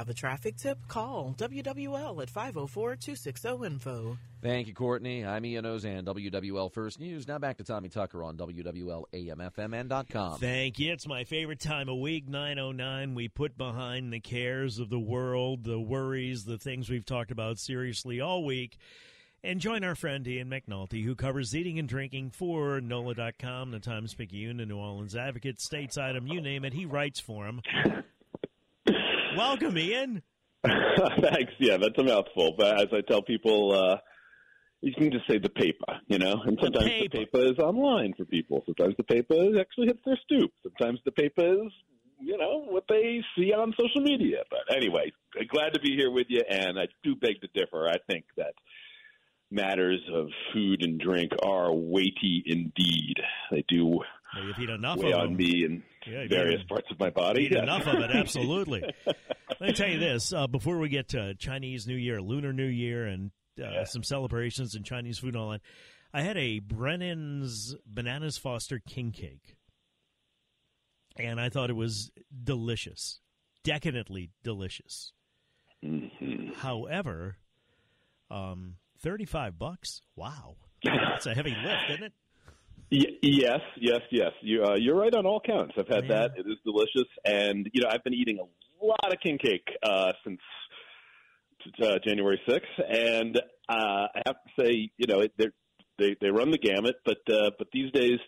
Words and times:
Have 0.00 0.08
a 0.08 0.14
traffic 0.14 0.56
tip? 0.56 0.78
Call 0.88 1.34
WWL 1.36 2.22
at 2.22 2.30
504 2.30 2.96
260 2.96 3.66
info. 3.66 4.16
Thank 4.40 4.66
you, 4.66 4.72
Courtney. 4.72 5.26
I'm 5.26 5.44
Ian 5.44 5.66
Ozan, 5.66 6.04
WWL 6.04 6.72
First 6.72 6.98
News. 6.98 7.28
Now 7.28 7.38
back 7.38 7.58
to 7.58 7.64
Tommy 7.64 7.90
Tucker 7.90 8.24
on 8.24 8.38
WWL 8.38 9.04
AMFMN.com. 9.12 10.38
Thank 10.38 10.78
you. 10.78 10.90
It's 10.94 11.06
my 11.06 11.24
favorite 11.24 11.60
time 11.60 11.90
of 11.90 11.98
week, 11.98 12.26
909. 12.30 13.14
We 13.14 13.28
put 13.28 13.58
behind 13.58 14.10
the 14.10 14.20
cares 14.20 14.78
of 14.78 14.88
the 14.88 14.98
world, 14.98 15.64
the 15.64 15.78
worries, 15.78 16.46
the 16.46 16.56
things 16.56 16.88
we've 16.88 17.04
talked 17.04 17.30
about 17.30 17.58
seriously 17.58 18.22
all 18.22 18.42
week. 18.42 18.78
And 19.44 19.60
join 19.60 19.84
our 19.84 19.94
friend 19.94 20.26
Ian 20.26 20.48
McNulty, 20.48 21.04
who 21.04 21.14
covers 21.14 21.54
eating 21.54 21.78
and 21.78 21.86
drinking 21.86 22.30
for 22.30 22.80
NOLA.com, 22.80 23.70
the 23.70 23.80
Times 23.80 24.14
Picayune, 24.14 24.56
the 24.56 24.64
New 24.64 24.78
Orleans 24.78 25.14
Advocate, 25.14 25.60
States 25.60 25.98
Item, 25.98 26.26
you 26.26 26.40
name 26.40 26.64
it. 26.64 26.72
He 26.72 26.86
writes 26.86 27.20
for 27.20 27.44
him. 27.44 27.60
Welcome, 29.40 29.78
Ian. 29.78 30.22
Thanks. 30.66 31.54
Yeah, 31.58 31.78
that's 31.78 31.96
a 31.96 32.04
mouthful. 32.04 32.56
But 32.58 32.78
as 32.78 32.88
I 32.92 33.00
tell 33.00 33.22
people, 33.22 33.72
uh, 33.72 33.96
you 34.82 34.92
can 34.92 35.10
just 35.10 35.26
say 35.26 35.38
the 35.38 35.48
paper, 35.48 35.98
you 36.08 36.18
know. 36.18 36.42
And 36.44 36.58
sometimes 36.60 36.84
the 36.84 36.90
paper. 36.90 37.18
the 37.18 37.24
paper 37.24 37.46
is 37.46 37.58
online 37.58 38.12
for 38.18 38.26
people. 38.26 38.62
Sometimes 38.66 38.96
the 38.98 39.04
paper 39.04 39.58
actually 39.58 39.86
hits 39.86 40.00
their 40.04 40.18
stoop. 40.24 40.50
Sometimes 40.62 41.00
the 41.06 41.12
paper 41.12 41.54
is, 41.54 41.72
you 42.20 42.36
know, 42.36 42.66
what 42.68 42.84
they 42.90 43.22
see 43.34 43.54
on 43.54 43.72
social 43.80 44.02
media. 44.02 44.42
But 44.50 44.76
anyway, 44.76 45.10
glad 45.48 45.72
to 45.72 45.80
be 45.80 45.96
here 45.96 46.10
with 46.10 46.26
you. 46.28 46.42
And 46.46 46.78
I 46.78 46.88
do 47.02 47.16
beg 47.16 47.40
to 47.40 47.48
differ. 47.54 47.88
I 47.88 47.96
think 48.06 48.26
that 48.36 48.52
matters 49.50 50.00
of 50.12 50.28
food 50.52 50.82
and 50.82 51.00
drink 51.00 51.32
are 51.42 51.72
weighty 51.72 52.42
indeed. 52.44 53.16
They 53.50 53.64
do 53.68 53.86
well, 53.86 54.44
you've 54.44 54.58
eaten 54.58 54.74
enough 54.76 54.98
weigh 54.98 55.12
of 55.12 55.20
on 55.20 55.36
me 55.36 55.64
and 55.64 55.82
yeah, 56.06 56.26
various 56.28 56.62
parts 56.64 56.90
of 56.90 56.98
my 56.98 57.10
body. 57.10 57.44
Eat 57.44 57.52
enough 57.52 57.86
of 57.86 58.00
it, 58.00 58.10
absolutely. 58.10 58.82
Let 59.06 59.60
me 59.60 59.72
tell 59.72 59.88
you 59.88 59.98
this: 59.98 60.32
uh, 60.32 60.46
before 60.46 60.78
we 60.78 60.88
get 60.88 61.08
to 61.08 61.34
Chinese 61.34 61.86
New 61.86 61.96
Year, 61.96 62.20
Lunar 62.20 62.52
New 62.52 62.66
Year, 62.66 63.06
and 63.06 63.30
uh, 63.58 63.70
yeah. 63.70 63.84
some 63.84 64.02
celebrations 64.02 64.74
and 64.74 64.84
Chinese 64.84 65.18
food 65.18 65.34
and 65.34 65.42
all 65.42 65.50
that, 65.50 65.60
I 66.12 66.22
had 66.22 66.36
a 66.36 66.58
Brennan's 66.60 67.76
Bananas 67.86 68.38
Foster 68.38 68.80
King 68.80 69.12
Cake, 69.12 69.56
and 71.16 71.40
I 71.40 71.48
thought 71.48 71.70
it 71.70 71.76
was 71.76 72.10
delicious, 72.42 73.20
decadently 73.64 74.30
delicious. 74.42 75.12
Mm-hmm. 75.84 76.54
However, 76.54 77.36
um, 78.30 78.76
thirty-five 78.98 79.58
bucks. 79.58 80.02
Wow, 80.16 80.56
that's 80.84 81.26
a 81.26 81.34
heavy 81.34 81.50
lift, 81.50 81.90
isn't 81.90 82.04
it? 82.04 82.12
Y- 82.92 83.18
yes, 83.22 83.60
yes, 83.76 84.00
yes. 84.10 84.32
You, 84.42 84.64
uh, 84.64 84.74
you're 84.76 84.96
right 84.96 85.14
on 85.14 85.26
all 85.26 85.40
counts. 85.40 85.74
I've 85.78 85.88
had 85.88 86.08
that. 86.08 86.32
It 86.36 86.46
is 86.46 86.56
delicious, 86.64 87.08
and 87.24 87.68
you 87.72 87.82
know 87.82 87.88
I've 87.90 88.04
been 88.04 88.14
eating 88.14 88.38
a 88.38 88.84
lot 88.84 89.12
of 89.12 89.20
king 89.20 89.38
cake 89.38 89.68
uh, 89.82 90.12
since 90.24 90.40
uh, 91.82 91.98
January 92.04 92.40
6th, 92.48 92.60
and 92.88 93.36
uh, 93.68 94.06
I 94.14 94.22
have 94.26 94.36
to 94.36 94.62
say, 94.62 94.90
you 94.96 95.06
know, 95.06 95.20
it, 95.20 95.32
they 95.98 96.16
they 96.20 96.30
run 96.30 96.50
the 96.50 96.58
gamut, 96.58 96.96
but 97.04 97.18
uh, 97.32 97.50
but 97.58 97.68
these 97.72 97.92
days 97.92 98.18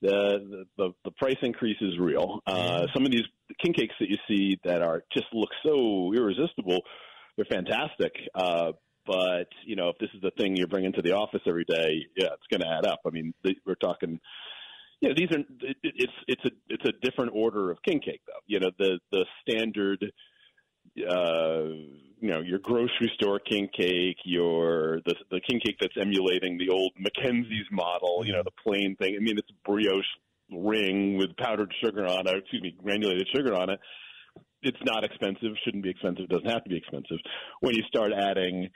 the, 0.00 0.64
the 0.76 0.90
the 1.04 1.10
price 1.12 1.36
increase 1.42 1.76
is 1.80 1.98
real. 1.98 2.40
Uh, 2.46 2.86
some 2.92 3.04
of 3.04 3.12
these 3.12 3.26
king 3.62 3.72
cakes 3.72 3.94
that 4.00 4.08
you 4.08 4.16
see 4.28 4.58
that 4.64 4.82
are 4.82 5.04
just 5.12 5.26
look 5.32 5.50
so 5.64 6.12
irresistible, 6.14 6.80
they're 7.36 7.44
fantastic. 7.44 8.12
Uh, 8.34 8.72
but 9.06 9.48
you 9.64 9.76
know, 9.76 9.88
if 9.88 9.98
this 9.98 10.10
is 10.14 10.20
the 10.22 10.32
thing 10.36 10.56
you're 10.56 10.66
bringing 10.66 10.92
to 10.94 11.02
the 11.02 11.12
office 11.12 11.42
every 11.46 11.64
day, 11.64 12.06
yeah, 12.16 12.28
it's 12.34 12.46
going 12.50 12.60
to 12.60 12.68
add 12.68 12.86
up. 12.86 13.00
I 13.06 13.10
mean, 13.10 13.34
we're 13.66 13.74
talking. 13.74 14.20
You 15.00 15.08
know, 15.08 15.14
these 15.16 15.30
are 15.32 15.40
it, 15.40 15.76
it's 15.82 16.12
it's 16.28 16.44
a 16.44 16.50
it's 16.68 16.84
a 16.84 16.92
different 17.02 17.32
order 17.34 17.70
of 17.70 17.82
king 17.82 18.00
cake 18.00 18.20
though. 18.26 18.42
You 18.46 18.60
know, 18.60 18.70
the 18.78 19.00
the 19.10 19.24
standard 19.42 20.12
uh, 21.08 21.64
you 22.20 22.30
know, 22.30 22.40
your 22.40 22.58
grocery 22.58 23.10
store 23.14 23.40
king 23.40 23.68
cake, 23.76 24.18
your 24.24 25.00
the 25.06 25.14
the 25.30 25.40
king 25.40 25.60
cake 25.64 25.76
that's 25.80 25.96
emulating 26.00 26.58
the 26.58 26.68
old 26.68 26.92
McKenzie's 27.00 27.66
model, 27.70 28.22
you 28.24 28.32
know, 28.32 28.42
the 28.44 28.52
plain 28.64 28.96
thing. 28.96 29.16
I 29.18 29.22
mean, 29.22 29.38
it's 29.38 29.50
a 29.50 29.68
brioche 29.68 30.04
ring 30.52 31.16
with 31.16 31.36
powdered 31.36 31.72
sugar 31.82 32.06
on 32.06 32.26
it, 32.26 32.36
excuse 32.36 32.62
me, 32.62 32.76
granulated 32.82 33.26
sugar 33.34 33.54
on 33.54 33.70
it. 33.70 33.80
It's 34.62 34.78
not 34.84 35.02
expensive, 35.02 35.56
shouldn't 35.64 35.82
be 35.82 35.90
expensive, 35.90 36.28
doesn't 36.28 36.48
have 36.48 36.62
to 36.62 36.70
be 36.70 36.76
expensive. 36.76 37.18
When 37.60 37.74
you 37.74 37.82
start 37.88 38.12
adding 38.12 38.68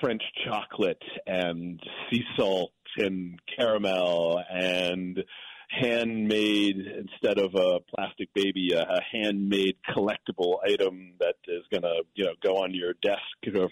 French 0.00 0.22
chocolate 0.44 1.02
and 1.26 1.80
sea 2.10 2.22
salt 2.36 2.72
and 2.96 3.38
caramel 3.56 4.42
and 4.50 5.22
handmade 5.70 6.76
instead 6.78 7.38
of 7.38 7.54
a 7.54 7.78
plastic 7.94 8.32
baby, 8.34 8.70
a, 8.74 8.82
a 8.82 9.00
handmade 9.12 9.76
collectible 9.88 10.56
item 10.68 11.12
that 11.20 11.36
is 11.46 11.62
going 11.70 11.82
to 11.82 12.02
you 12.14 12.24
know 12.24 12.32
go 12.42 12.56
on 12.56 12.74
your 12.74 12.94
desk 13.02 13.20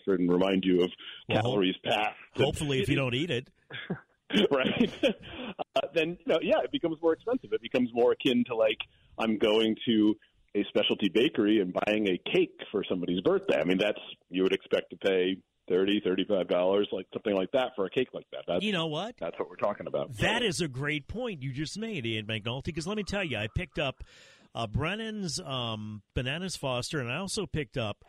and 0.07 0.33
remind 0.33 0.65
you 0.65 0.83
of 0.83 0.91
Well, 1.29 1.43
calories 1.43 1.77
passed. 1.85 2.17
Hopefully, 2.37 2.81
if 2.81 2.89
you 2.89 2.97
don't 2.97 3.15
eat 3.15 3.31
it, 3.31 3.51
right? 4.51 4.93
uh, 5.05 5.81
then 5.95 6.11
you 6.11 6.33
know, 6.33 6.39
yeah, 6.43 6.61
it 6.63 6.71
becomes 6.71 6.97
more 7.03 7.13
expensive. 7.13 7.53
It 7.53 7.63
becomes 7.63 7.91
more 7.93 8.13
akin 8.13 8.45
to 8.49 8.55
like 8.55 8.79
I'm 9.19 9.39
going 9.39 9.77
to 9.87 10.17
a 10.55 10.65
specialty 10.69 11.09
bakery 11.13 11.61
and 11.61 11.75
buying 11.85 12.09
a 12.09 12.19
cake 12.33 12.59
for 12.71 12.83
somebody's 12.89 13.21
birthday. 13.21 13.61
I 13.61 13.65
mean, 13.65 13.79
that's 13.79 14.01
you 14.31 14.43
would 14.43 14.53
expect 14.55 14.91
to 14.91 14.97
pay 14.97 15.37
thirty, 15.69 16.01
thirty-five 16.01 16.49
dollars, 16.49 16.89
like 16.93 17.07
something 17.13 17.35
like 17.35 17.51
that, 17.53 17.73
for 17.77 17.87
a 17.87 17.91
cake 17.91 18.09
like 18.13 18.27
that. 18.33 18.45
That's, 18.47 18.65
you 18.65 18.73
know 18.73 18.87
what? 18.87 19.17
That's 19.19 19.39
what 19.39 19.49
we're 19.49 19.57
talking 19.57 19.87
about. 19.87 20.17
That 20.19 20.43
is 20.43 20.61
a 20.61 20.69
great 20.69 21.09
point 21.09 21.43
you 21.43 21.53
just 21.53 21.79
made, 21.79 22.07
Ian 22.07 22.27
McNulty. 22.27 22.65
Because 22.65 22.87
let 22.87 22.97
me 22.97 23.05
tell 23.05 23.25
you, 23.25 23.37
I 23.37 23.49
picked 23.55 23.79
up 23.79 24.03
uh, 24.55 24.67
Brennan's 24.67 25.41
um, 25.45 26.03
Bananas 26.15 26.57
Foster, 26.57 27.01
and 27.01 27.11
I 27.11 27.17
also 27.17 27.47
picked 27.47 27.77
up. 27.77 28.05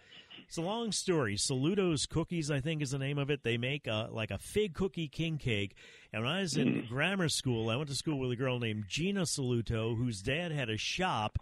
It's 0.47 0.57
a 0.57 0.61
long 0.61 0.91
story. 0.91 1.35
Saluto's 1.35 2.07
Cookies, 2.07 2.49
I 2.49 2.59
think, 2.59 2.81
is 2.81 2.89
the 2.89 2.97
name 2.97 3.19
of 3.19 3.29
it. 3.29 3.43
They 3.43 3.57
make 3.57 3.87
uh, 3.87 4.07
like 4.09 4.31
a 4.31 4.39
fig 4.39 4.73
cookie 4.73 5.07
king 5.07 5.37
cake. 5.37 5.75
And 6.11 6.23
when 6.23 6.31
I 6.31 6.41
was 6.41 6.57
in 6.57 6.87
grammar 6.89 7.29
school, 7.29 7.69
I 7.69 7.75
went 7.75 7.89
to 7.89 7.95
school 7.95 8.17
with 8.17 8.31
a 8.31 8.35
girl 8.35 8.57
named 8.57 8.85
Gina 8.87 9.23
Saluto, 9.23 9.95
whose 9.95 10.21
dad 10.21 10.51
had 10.51 10.69
a 10.69 10.77
shop. 10.77 11.37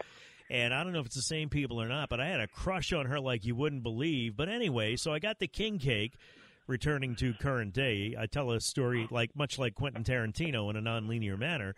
And 0.49 0.73
I 0.73 0.83
don't 0.83 0.93
know 0.93 0.99
if 0.99 1.07
it's 1.07 1.15
the 1.15 1.21
same 1.21 1.49
people 1.49 1.81
or 1.81 1.87
not, 1.87 2.09
but 2.09 2.19
I 2.19 2.27
had 2.27 2.39
a 2.39 2.47
crush 2.47 2.93
on 2.93 3.07
her 3.07 3.19
like 3.19 3.45
you 3.45 3.55
wouldn't 3.55 3.83
believe. 3.83 4.37
But 4.37 4.49
anyway, 4.49 4.95
so 4.95 5.13
I 5.13 5.19
got 5.19 5.39
the 5.39 5.47
king 5.47 5.79
cake. 5.79 6.13
Returning 6.67 7.15
to 7.15 7.33
current 7.33 7.71
day, 7.71 8.13
I 8.19 8.25
tell 8.25 8.51
a 8.51 8.59
story 8.59 9.07
like 9.09 9.33
much 9.37 9.57
like 9.57 9.73
Quentin 9.73 10.03
Tarantino 10.03 10.69
in 10.69 10.75
a 10.75 10.81
nonlinear 10.81 11.39
manner. 11.39 11.75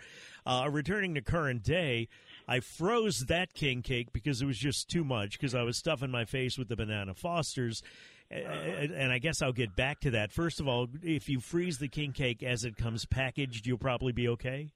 Uh, 0.47 0.67
returning 0.71 1.13
to 1.13 1.21
current 1.21 1.61
day, 1.61 2.07
I 2.47 2.59
froze 2.59 3.25
that 3.27 3.53
king 3.53 3.83
cake 3.83 4.11
because 4.11 4.41
it 4.41 4.47
was 4.47 4.57
just 4.57 4.89
too 4.89 5.03
much 5.03 5.33
because 5.33 5.53
I 5.53 5.61
was 5.61 5.77
stuffing 5.77 6.09
my 6.09 6.25
face 6.25 6.57
with 6.57 6.69
the 6.69 6.75
banana 6.75 7.13
Fosters. 7.13 7.83
And 8.31 9.11
I 9.11 9.19
guess 9.19 9.43
I'll 9.43 9.53
get 9.53 9.75
back 9.75 9.99
to 10.01 10.11
that. 10.11 10.31
First 10.31 10.59
of 10.59 10.67
all, 10.67 10.87
if 11.03 11.29
you 11.29 11.39
freeze 11.39 11.77
the 11.77 11.87
king 11.87 12.11
cake 12.11 12.41
as 12.41 12.63
it 12.63 12.75
comes 12.75 13.05
packaged, 13.05 13.67
you'll 13.67 13.77
probably 13.77 14.11
be 14.11 14.27
okay. 14.29 14.71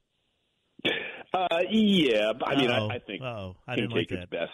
Uh, 0.84 1.48
yeah, 1.70 2.32
I 2.44 2.54
mean, 2.54 2.70
I, 2.70 2.86
I 2.86 2.98
think. 3.00 3.22
I 3.22 3.74
king 3.74 3.84
didn't 3.84 3.90
like 3.96 4.08
cake 4.08 4.18
is 4.20 4.26
best. 4.30 4.50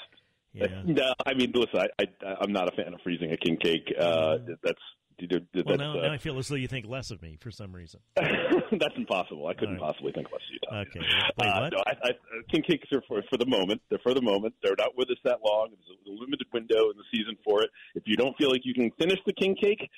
Yeah. 0.53 0.67
No, 0.85 1.13
I 1.27 1.35
mean, 1.35 1.53
listen, 1.55 1.79
I, 1.79 2.03
I, 2.03 2.35
I'm 2.41 2.53
not 2.53 2.73
a 2.73 2.77
fan 2.77 2.93
of 2.95 3.01
freezing 3.03 3.33
a 3.33 3.37
king 3.37 3.57
cake. 3.57 3.93
Uh, 3.99 4.39
Mm. 4.39 4.47
that's 4.63 4.81
That's, 5.19 5.67
Well, 5.67 5.77
now, 5.77 5.99
uh, 5.99 6.07
now 6.07 6.13
I 6.13 6.19
feel 6.19 6.39
as 6.39 6.49
though 6.49 6.55
you 6.55 6.67
think 6.67 6.87
less 6.89 7.11
of 7.11 7.21
me 7.21 7.37
for 7.39 7.51
some 7.51 7.73
reason. 7.75 8.01
that's 8.17 8.97
impossible. 8.97 9.47
I 9.47 9.53
couldn't 9.55 9.75
right. 9.75 9.83
possibly 9.93 10.13
think 10.13 10.29
less 10.33 10.41
of 10.41 10.53
you. 10.53 10.59
Tommy. 10.67 10.81
Okay. 10.89 11.01
Wait, 11.39 11.47
Uh, 11.49 11.61
what? 11.61 11.73
no, 11.73 11.79
I, 11.87 12.09
I, 12.09 12.11
king 12.51 12.63
cakes 12.63 12.89
are 12.93 13.03
for 13.07 13.23
for 13.29 13.37
the 13.37 13.45
moment. 13.47 13.83
They're 13.91 13.99
for 14.03 14.15
the 14.15 14.23
moment. 14.23 14.55
They're 14.63 14.75
not 14.79 14.97
with 14.97 15.11
us 15.11 15.19
that 15.25 15.41
long. 15.45 15.69
There's 15.71 15.99
a 16.17 16.21
limited 16.21 16.47
window 16.53 16.91
in 16.91 16.97
the 16.97 17.05
season 17.13 17.37
for 17.45 17.63
it. 17.63 17.71
If 17.95 18.05
you 18.07 18.17
don't 18.17 18.35
feel 18.39 18.51
like 18.51 18.63
you 18.65 18.73
can 18.73 18.91
finish 18.99 19.19
the 19.27 19.35
king 19.35 19.55
cake, 19.61 19.91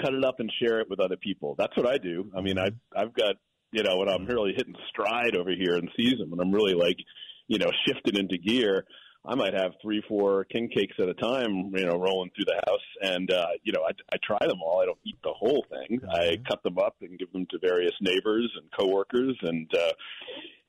cut 0.00 0.14
it 0.14 0.24
up 0.24 0.38
and 0.38 0.50
share 0.62 0.78
it 0.80 0.88
with 0.88 1.00
other 1.00 1.16
people. 1.16 1.56
That's 1.58 1.76
what 1.76 1.86
I 1.86 1.98
do. 1.98 2.30
I 2.36 2.40
mean, 2.40 2.56
I 2.58 2.68
I've 2.96 3.12
got 3.14 3.34
you 3.72 3.82
know 3.82 3.96
when 3.98 4.08
I'm 4.08 4.26
really 4.26 4.54
hitting 4.56 4.74
stride 4.88 5.36
over 5.36 5.50
here 5.50 5.76
in 5.76 5.88
season 5.96 6.30
when 6.30 6.40
I'm 6.40 6.52
really 6.52 6.74
like 6.74 6.98
you 7.46 7.58
know 7.58 7.70
shifting 7.86 8.16
into 8.16 8.38
gear. 8.38 8.84
I 9.26 9.34
might 9.34 9.52
have 9.52 9.72
three, 9.82 10.02
four 10.08 10.44
king 10.44 10.70
cakes 10.70 10.94
at 10.98 11.08
a 11.08 11.12
time, 11.12 11.72
you 11.74 11.84
know, 11.84 11.98
rolling 11.98 12.30
through 12.34 12.46
the 12.46 12.62
house, 12.66 12.80
and 13.02 13.30
uh, 13.30 13.48
you 13.62 13.72
know, 13.72 13.82
I, 13.82 13.90
I 14.14 14.16
try 14.24 14.38
them 14.46 14.62
all. 14.62 14.80
I 14.80 14.86
don't 14.86 14.98
eat 15.04 15.18
the 15.22 15.34
whole 15.36 15.66
thing. 15.68 16.00
I 16.08 16.36
cut 16.48 16.62
them 16.62 16.78
up 16.78 16.96
and 17.02 17.18
give 17.18 17.30
them 17.32 17.46
to 17.50 17.58
various 17.58 17.92
neighbors 18.00 18.50
and 18.56 18.70
coworkers, 18.78 19.36
and 19.42 19.68
uh, 19.74 19.92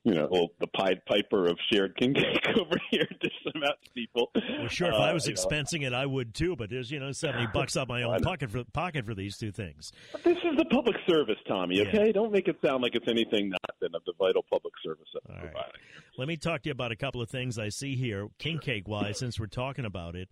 you 0.04 0.14
know, 0.14 0.48
the 0.60 0.66
Pied 0.68 1.04
Piper 1.06 1.46
of 1.46 1.58
shared 1.72 1.96
king 1.96 2.14
cake 2.14 2.46
over 2.58 2.76
here, 2.90 3.06
dish 3.20 3.32
them 3.44 3.62
out 3.64 3.76
people. 3.94 4.30
Well, 4.34 4.68
sure. 4.68 4.88
If 4.88 4.94
Uh, 4.94 4.98
I 4.98 5.12
was 5.12 5.26
you 5.26 5.34
know. 5.34 5.40
expensing 5.40 5.86
it, 5.86 5.92
I 5.92 6.06
would 6.06 6.34
too. 6.34 6.56
But 6.56 6.70
there's 6.70 6.90
you 6.90 6.98
know 7.00 7.12
seventy 7.12 7.46
bucks 7.54 7.76
out 7.76 7.82
of 7.82 7.88
my 7.88 8.02
own 8.02 8.20
pocket 8.20 8.50
for 8.50 8.64
pocket 8.72 9.04
for 9.04 9.14
these 9.14 9.36
two 9.36 9.52
things. 9.52 9.92
But 10.12 10.24
this 10.24 10.38
is 10.38 10.56
the 10.56 10.64
public 10.66 10.96
service, 11.08 11.36
Tommy. 11.46 11.76
Yeah. 11.76 11.88
Okay, 11.88 12.12
don't 12.12 12.32
make 12.32 12.48
it 12.48 12.56
sound 12.64 12.82
like 12.82 12.94
it's 12.94 13.08
anything 13.08 13.50
not 13.50 13.60
than 13.80 13.94
of 13.94 14.02
the 14.06 14.12
vital 14.18 14.44
public 14.50 14.74
service 14.82 15.06
that 15.12 15.22
right. 15.32 15.40
providing. 15.42 15.80
Let 16.18 16.28
me 16.28 16.36
talk 16.36 16.62
to 16.62 16.68
you 16.68 16.72
about 16.72 16.92
a 16.92 16.96
couple 16.96 17.20
of 17.22 17.28
things 17.30 17.58
I 17.58 17.68
see 17.68 17.94
here, 17.96 18.28
king 18.38 18.58
cake 18.58 18.88
wise, 18.88 19.18
since 19.18 19.38
we're 19.38 19.46
talking 19.46 19.84
about 19.84 20.16
it. 20.16 20.28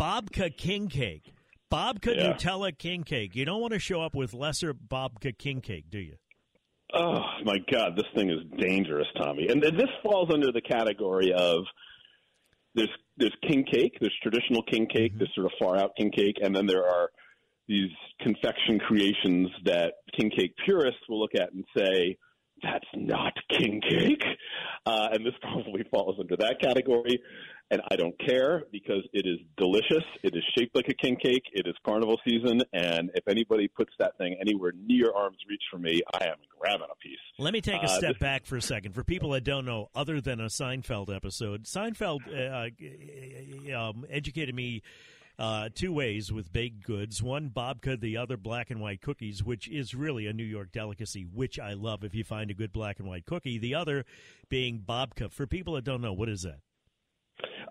Babka 0.00 0.56
king 0.56 0.88
cake, 0.88 1.32
Babka 1.70 2.14
Yeah. 2.16 2.32
Nutella 2.32 2.76
king 2.76 3.04
cake. 3.04 3.34
You 3.36 3.44
don't 3.44 3.60
want 3.60 3.72
to 3.72 3.78
show 3.78 4.00
up 4.02 4.14
with 4.14 4.32
lesser 4.34 4.74
Babka 4.74 5.36
king 5.36 5.60
cake, 5.60 5.86
do 5.90 5.98
you? 5.98 6.16
Oh 6.94 7.20
my 7.44 7.56
God, 7.70 7.96
this 7.96 8.06
thing 8.14 8.28
is 8.30 8.40
dangerous, 8.58 9.06
Tommy. 9.16 9.48
And 9.48 9.62
this 9.62 9.88
falls 10.02 10.28
under 10.32 10.52
the 10.52 10.60
category 10.60 11.32
of 11.32 11.64
there's 12.74 12.90
there's 13.16 13.34
king 13.46 13.64
cake, 13.64 13.96
there's 14.00 14.14
traditional 14.22 14.62
king 14.62 14.86
cake, 14.86 15.12
there's 15.16 15.32
sort 15.34 15.46
of 15.46 15.52
far 15.58 15.76
out 15.76 15.92
king 15.96 16.10
cake, 16.10 16.36
and 16.42 16.54
then 16.54 16.66
there 16.66 16.84
are 16.84 17.10
these 17.68 17.90
confection 18.20 18.78
creations 18.78 19.48
that 19.64 19.94
king 20.18 20.30
cake 20.30 20.54
purists 20.64 21.00
will 21.08 21.20
look 21.20 21.34
at 21.34 21.52
and 21.52 21.64
say 21.76 22.16
that's 22.62 22.86
not 22.94 23.32
king 23.48 23.80
cake, 23.88 24.24
uh, 24.86 25.08
and 25.12 25.24
this 25.24 25.34
probably 25.40 25.84
falls 25.90 26.16
under 26.20 26.36
that 26.36 26.60
category. 26.60 27.20
And 27.72 27.80
I 27.90 27.96
don't 27.96 28.14
care 28.18 28.64
because 28.70 29.02
it 29.14 29.26
is 29.26 29.38
delicious. 29.56 30.04
It 30.22 30.36
is 30.36 30.44
shaped 30.56 30.76
like 30.76 30.88
a 30.88 30.94
king 30.94 31.16
cake. 31.16 31.42
It 31.54 31.66
is 31.66 31.74
carnival 31.86 32.20
season, 32.22 32.60
and 32.74 33.10
if 33.14 33.26
anybody 33.26 33.66
puts 33.66 33.92
that 33.98 34.16
thing 34.18 34.36
anywhere 34.40 34.72
near 34.86 35.10
arm's 35.10 35.38
reach 35.48 35.62
for 35.70 35.78
me, 35.78 36.02
I 36.12 36.26
am 36.26 36.36
grabbing 36.60 36.86
a 36.92 36.96
piece. 36.96 37.16
Let 37.38 37.54
me 37.54 37.62
take 37.62 37.80
a 37.80 37.84
Uh, 37.84 37.88
step 37.88 38.12
this- 38.12 38.18
back 38.20 38.44
for 38.44 38.56
a 38.58 38.62
second. 38.62 38.92
For 38.92 39.02
people 39.02 39.30
that 39.30 39.42
don't 39.44 39.64
know, 39.64 39.88
other 39.94 40.20
than 40.20 40.38
a 40.38 40.46
Seinfeld 40.50 41.08
episode, 41.14 41.64
Seinfeld 41.64 42.20
uh, 42.28 43.74
um, 43.90 44.04
educated 44.10 44.54
me 44.54 44.82
uh, 45.38 45.70
two 45.74 45.94
ways 45.94 46.30
with 46.30 46.52
baked 46.52 46.84
goods. 46.84 47.22
One, 47.22 47.48
babka, 47.48 47.98
the 47.98 48.18
other, 48.18 48.36
black 48.36 48.70
and 48.70 48.82
white 48.82 49.00
cookies, 49.00 49.42
which 49.42 49.66
is 49.66 49.94
really 49.94 50.26
a 50.26 50.34
New 50.34 50.44
York 50.44 50.72
delicacy, 50.72 51.22
which 51.22 51.58
I 51.58 51.72
love 51.72 52.04
if 52.04 52.14
you 52.14 52.22
find 52.22 52.50
a 52.50 52.54
good 52.54 52.70
black 52.70 52.98
and 52.98 53.08
white 53.08 53.24
cookie. 53.24 53.56
The 53.56 53.74
other 53.74 54.04
being 54.50 54.80
babka. 54.86 55.32
For 55.32 55.46
people 55.46 55.72
that 55.74 55.84
don't 55.84 56.02
know, 56.02 56.12
what 56.12 56.28
is 56.28 56.42
that? 56.42 56.60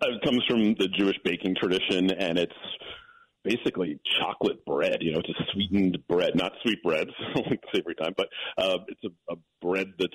Uh, 0.01 0.15
It 0.15 0.21
comes 0.23 0.44
from 0.47 0.75
the 0.75 0.88
Jewish 0.88 1.18
baking 1.23 1.56
tradition, 1.56 2.12
and 2.12 2.38
it's 2.38 2.53
basically 3.44 4.00
chocolate 4.19 4.63
bread. 4.65 4.97
You 5.01 5.13
know, 5.13 5.19
it's 5.19 5.29
a 5.29 5.51
sweetened 5.53 5.97
bread, 6.07 6.35
not 6.35 6.53
sweet 6.63 6.81
bread, 6.83 7.07
like 7.35 7.62
savory 7.73 7.95
time, 7.95 8.13
but 8.15 8.29
uh, 8.57 8.77
it's 8.88 9.03
a, 9.03 9.33
a 9.33 9.38
bread 9.62 9.94
that's 9.97 10.13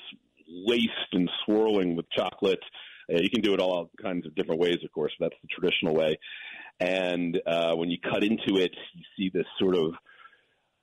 laced 0.48 1.12
and 1.12 1.28
swirling 1.44 1.96
with 1.96 2.06
chocolate. 2.10 2.60
Uh, 3.12 3.18
you 3.20 3.30
can 3.30 3.42
do 3.42 3.54
it 3.54 3.60
all 3.60 3.90
kinds 4.02 4.26
of 4.26 4.34
different 4.34 4.60
ways, 4.60 4.78
of 4.84 4.92
course. 4.92 5.12
That's 5.18 5.34
the 5.42 5.48
traditional 5.48 5.94
way. 5.94 6.18
And 6.78 7.40
uh, 7.46 7.74
when 7.74 7.90
you 7.90 7.98
cut 7.98 8.22
into 8.22 8.60
it, 8.60 8.72
you 8.94 9.02
see 9.16 9.30
this 9.32 9.46
sort 9.58 9.76
of 9.76 9.94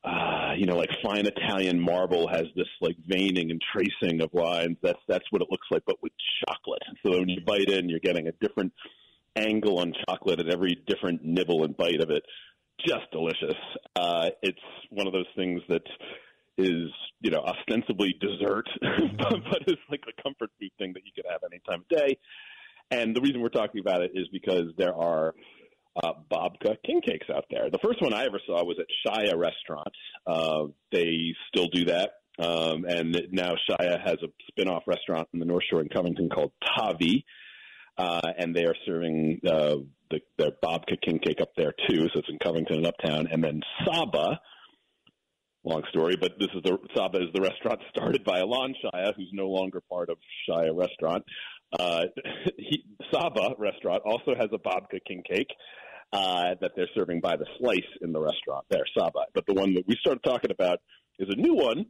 uh, 0.04 0.54
you 0.58 0.66
know, 0.66 0.76
like 0.76 0.90
fine 1.02 1.26
Italian 1.26 1.80
marble 1.80 2.28
has 2.28 2.46
this 2.56 2.68
like 2.82 2.98
veining 3.08 3.52
and 3.52 3.62
tracing 3.74 4.22
of 4.22 4.34
lines. 4.34 4.78
That's 4.82 5.00
that's 5.08 5.26
what 5.32 5.42
it 5.42 5.48
looks 5.50 5.68
like, 5.72 5.84
but 5.86 6.02
with 6.02 6.12
chocolate. 6.46 6.84
So 7.06 7.20
when 7.20 7.30
you 7.30 7.42
bite 7.46 7.70
in, 7.70 7.90
you're 7.90 8.00
getting 8.00 8.28
a 8.28 8.34
different 8.34 8.74
angle 9.36 9.80
on 9.80 9.94
chocolate 10.08 10.40
at 10.40 10.50
every 10.50 10.78
different 10.88 11.24
nibble 11.24 11.64
and 11.64 11.76
bite 11.76 12.02
of 12.02 12.10
it. 12.10 12.24
Just 12.86 13.10
delicious. 13.12 13.56
Uh, 13.96 14.30
it's 14.42 14.60
one 14.90 15.08
of 15.08 15.14
those 15.14 15.28
things 15.36 15.62
that 15.70 15.84
is, 16.58 16.90
you 17.22 17.32
know, 17.32 17.40
ostensibly 17.40 18.16
dessert, 18.20 18.68
but, 18.82 19.44
but 19.50 19.62
it's 19.68 19.82
like 19.90 20.04
a 20.08 20.22
comfort 20.22 20.50
food 20.60 20.72
thing 20.78 20.94
that 20.94 21.04
you 21.06 21.12
could 21.16 21.26
have 21.30 21.42
any 21.50 21.62
time 21.68 21.82
of 21.82 21.88
day. 21.88 22.18
And 22.92 23.16
the 23.16 23.22
reason 23.22 23.42
we're 23.42 23.50
talking 23.50 23.80
about 23.80 24.02
it 24.02 24.12
is 24.14 24.28
because 24.32 24.66
there 24.78 24.94
are 24.94 25.34
uh, 26.02 26.14
babka 26.32 26.76
king 26.86 27.02
cakes 27.02 27.28
out 27.34 27.46
there. 27.52 27.70
The 27.72 27.80
first 27.80 28.02
one 28.02 28.14
I 28.14 28.26
ever 28.26 28.40
saw 28.46 28.64
was 28.64 28.78
at 28.80 28.88
Shaya 29.06 29.38
Restaurant. 29.38 29.94
Uh, 30.26 30.72
they 30.92 31.34
still 31.50 31.68
do 31.68 31.86
that. 31.86 32.12
Um, 32.40 32.86
and 32.86 33.16
now 33.32 33.54
Shaya 33.70 34.00
has 34.04 34.18
a 34.24 34.28
spin-off 34.48 34.84
restaurant 34.88 35.28
in 35.34 35.40
the 35.40 35.46
North 35.46 35.64
Shore 35.70 35.82
in 35.82 35.90
Covington 35.90 36.30
called 36.30 36.52
Tavi. 36.76 37.26
Uh, 37.96 38.22
and 38.40 38.56
they 38.56 38.66
are 38.66 38.76
serving 38.88 39.40
uh, 39.46 39.76
the, 40.10 40.20
their 40.38 40.52
babka 40.64 41.00
king 41.00 41.20
cake 41.20 41.42
up 41.42 41.52
there 41.56 41.74
too. 41.88 42.08
So 42.14 42.20
it's 42.20 42.30
in 42.30 42.40
Covington 42.40 42.78
and 42.78 42.88
Uptown. 42.88 43.28
And 43.32 43.44
then 43.44 43.62
Saba, 43.86 44.40
long 45.64 45.84
story, 45.92 46.16
but 46.20 46.32
this 46.40 46.50
is 46.56 46.64
the 46.64 46.78
Saba 46.96 47.20
is 47.20 47.30
the 47.36 47.42
restaurant 47.42 47.82
started 47.96 48.24
by 48.24 48.40
Alon 48.40 48.74
Shaya, 48.84 49.14
who's 49.16 49.30
no 49.32 49.48
longer 49.48 49.82
part 49.88 50.10
of 50.10 50.18
Shaya 50.50 50.76
Restaurant. 50.76 51.24
Uh, 51.78 52.06
he, 52.58 52.84
Saba 53.12 53.54
restaurant 53.60 54.02
also 54.06 54.34
has 54.36 54.50
a 54.52 54.58
babka 54.58 55.00
king 55.08 55.22
cake 55.30 55.50
uh, 56.14 56.54
that 56.62 56.72
they're 56.76 56.90
serving 56.96 57.20
by 57.20 57.36
the 57.36 57.46
slice 57.58 57.80
in 58.02 58.14
the 58.14 58.20
restaurant 58.20 58.66
there, 58.70 58.86
Saba. 58.96 59.26
But 59.34 59.46
the 59.48 59.56
one 59.56 59.74
that 59.74 59.84
we 59.88 59.98
started 60.00 60.24
talking 60.24 60.52
about 60.52 60.78
is 61.18 61.28
a 61.30 61.36
new 61.36 61.56
one 61.56 61.88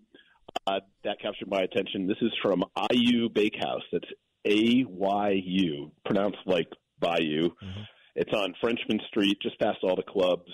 uh, 0.66 0.80
that 1.04 1.18
captured 1.22 1.50
my 1.50 1.62
attention. 1.62 2.08
This 2.08 2.22
is 2.22 2.32
from 2.42 2.64
Ayu 2.78 3.34
Bakehouse. 3.34 3.84
It's 3.92 4.08
A 4.48 4.86
Y 4.88 5.42
U, 5.44 5.92
pronounced 6.06 6.40
like 6.46 6.70
Bayou. 7.00 7.50
It's 8.16 8.32
on 8.34 8.54
Frenchmen 8.62 9.00
Street, 9.10 9.38
just 9.42 9.60
past 9.60 9.80
all 9.84 9.96
the 9.96 10.04
clubs. 10.04 10.52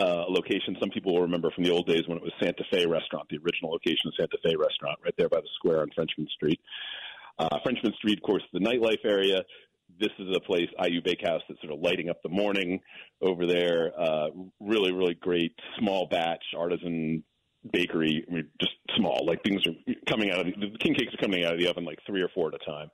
Uh, 0.00 0.24
location 0.28 0.76
some 0.80 0.90
people 0.90 1.14
will 1.14 1.22
remember 1.22 1.50
from 1.54 1.62
the 1.62 1.70
old 1.70 1.86
days 1.86 2.02
when 2.08 2.16
it 2.16 2.24
was 2.24 2.32
Santa 2.42 2.64
Fe 2.72 2.86
Restaurant, 2.86 3.28
the 3.30 3.36
original 3.36 3.70
location 3.70 4.08
of 4.08 4.14
Santa 4.18 4.38
Fe 4.42 4.56
Restaurant, 4.56 4.98
right 5.04 5.14
there 5.16 5.28
by 5.28 5.38
the 5.38 5.48
square 5.54 5.82
on 5.82 5.90
Frenchmen 5.94 6.26
Street. 6.34 6.58
Uh, 7.38 7.58
Frenchmen 7.62 7.92
Street, 7.98 8.18
of 8.18 8.22
course, 8.22 8.42
the 8.52 8.60
nightlife 8.60 9.04
area. 9.04 9.42
This 9.98 10.10
is 10.18 10.28
a 10.34 10.40
place, 10.40 10.68
Ayu 10.80 11.04
Bakehouse, 11.04 11.42
that's 11.48 11.60
sort 11.60 11.72
of 11.72 11.80
lighting 11.80 12.10
up 12.10 12.22
the 12.22 12.28
morning 12.28 12.80
over 13.22 13.46
there. 13.46 13.92
Uh, 13.98 14.28
really, 14.60 14.92
really 14.92 15.14
great 15.14 15.52
small 15.78 16.06
batch 16.06 16.42
artisan 16.56 17.22
bakery. 17.72 18.24
I 18.28 18.34
mean, 18.34 18.48
just 18.60 18.72
small, 18.96 19.24
like 19.26 19.42
things 19.42 19.62
are 19.66 19.94
coming 20.08 20.30
out 20.30 20.40
of 20.40 20.46
the, 20.46 20.70
the 20.72 20.78
king 20.78 20.94
cakes 20.94 21.14
are 21.14 21.22
coming 21.22 21.44
out 21.44 21.54
of 21.54 21.60
the 21.60 21.68
oven 21.68 21.84
like 21.84 21.98
three 22.06 22.22
or 22.22 22.28
four 22.34 22.48
at 22.48 22.54
a 22.54 22.64
time. 22.64 22.90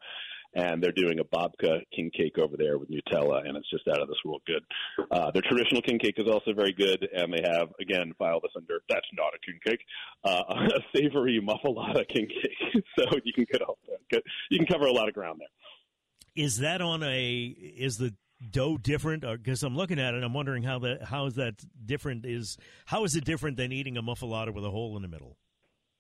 And 0.52 0.82
they're 0.82 0.90
doing 0.90 1.20
a 1.20 1.24
babka 1.24 1.82
king 1.94 2.10
cake 2.10 2.36
over 2.36 2.56
there 2.56 2.76
with 2.76 2.90
Nutella, 2.90 3.46
and 3.46 3.56
it's 3.56 3.70
just 3.70 3.86
out 3.86 4.02
of 4.02 4.08
this 4.08 4.16
world 4.24 4.42
good. 4.48 4.64
Uh, 5.08 5.30
their 5.30 5.42
traditional 5.42 5.80
king 5.80 6.00
cake 6.00 6.16
is 6.18 6.26
also 6.26 6.52
very 6.52 6.72
good, 6.72 7.08
and 7.14 7.32
they 7.32 7.40
have 7.48 7.68
again 7.80 8.12
filed 8.18 8.42
this 8.42 8.50
under 8.56 8.80
that's 8.88 9.06
not 9.16 9.32
a 9.32 9.38
king 9.46 9.60
cake, 9.64 9.78
uh, 10.24 10.42
a 10.76 10.80
savory 10.92 11.40
muffalata 11.40 12.04
king 12.08 12.26
cake. 12.26 12.82
so 12.98 13.04
you 13.22 13.32
can 13.32 13.46
get 13.48 13.62
all 13.62 13.78
you 14.50 14.58
can 14.58 14.66
cover 14.66 14.86
a 14.86 14.92
lot 14.92 15.06
of 15.06 15.14
ground 15.14 15.38
there. 15.38 15.48
Is 16.36 16.58
that 16.58 16.80
on 16.80 17.02
a? 17.02 17.44
Is 17.44 17.98
the 17.98 18.14
dough 18.50 18.78
different? 18.78 19.22
Because 19.22 19.62
I'm 19.62 19.76
looking 19.76 19.98
at 19.98 20.14
it, 20.14 20.22
I'm 20.22 20.32
wondering 20.34 20.62
how 20.62 20.78
that 20.80 21.02
how 21.04 21.26
is 21.26 21.34
that 21.34 21.54
different? 21.84 22.24
Is 22.26 22.56
how 22.86 23.04
is 23.04 23.16
it 23.16 23.24
different 23.24 23.56
than 23.56 23.72
eating 23.72 23.96
a 23.96 24.02
muffalata 24.02 24.52
with 24.54 24.64
a 24.64 24.70
hole 24.70 24.96
in 24.96 25.02
the 25.02 25.08
middle? 25.08 25.36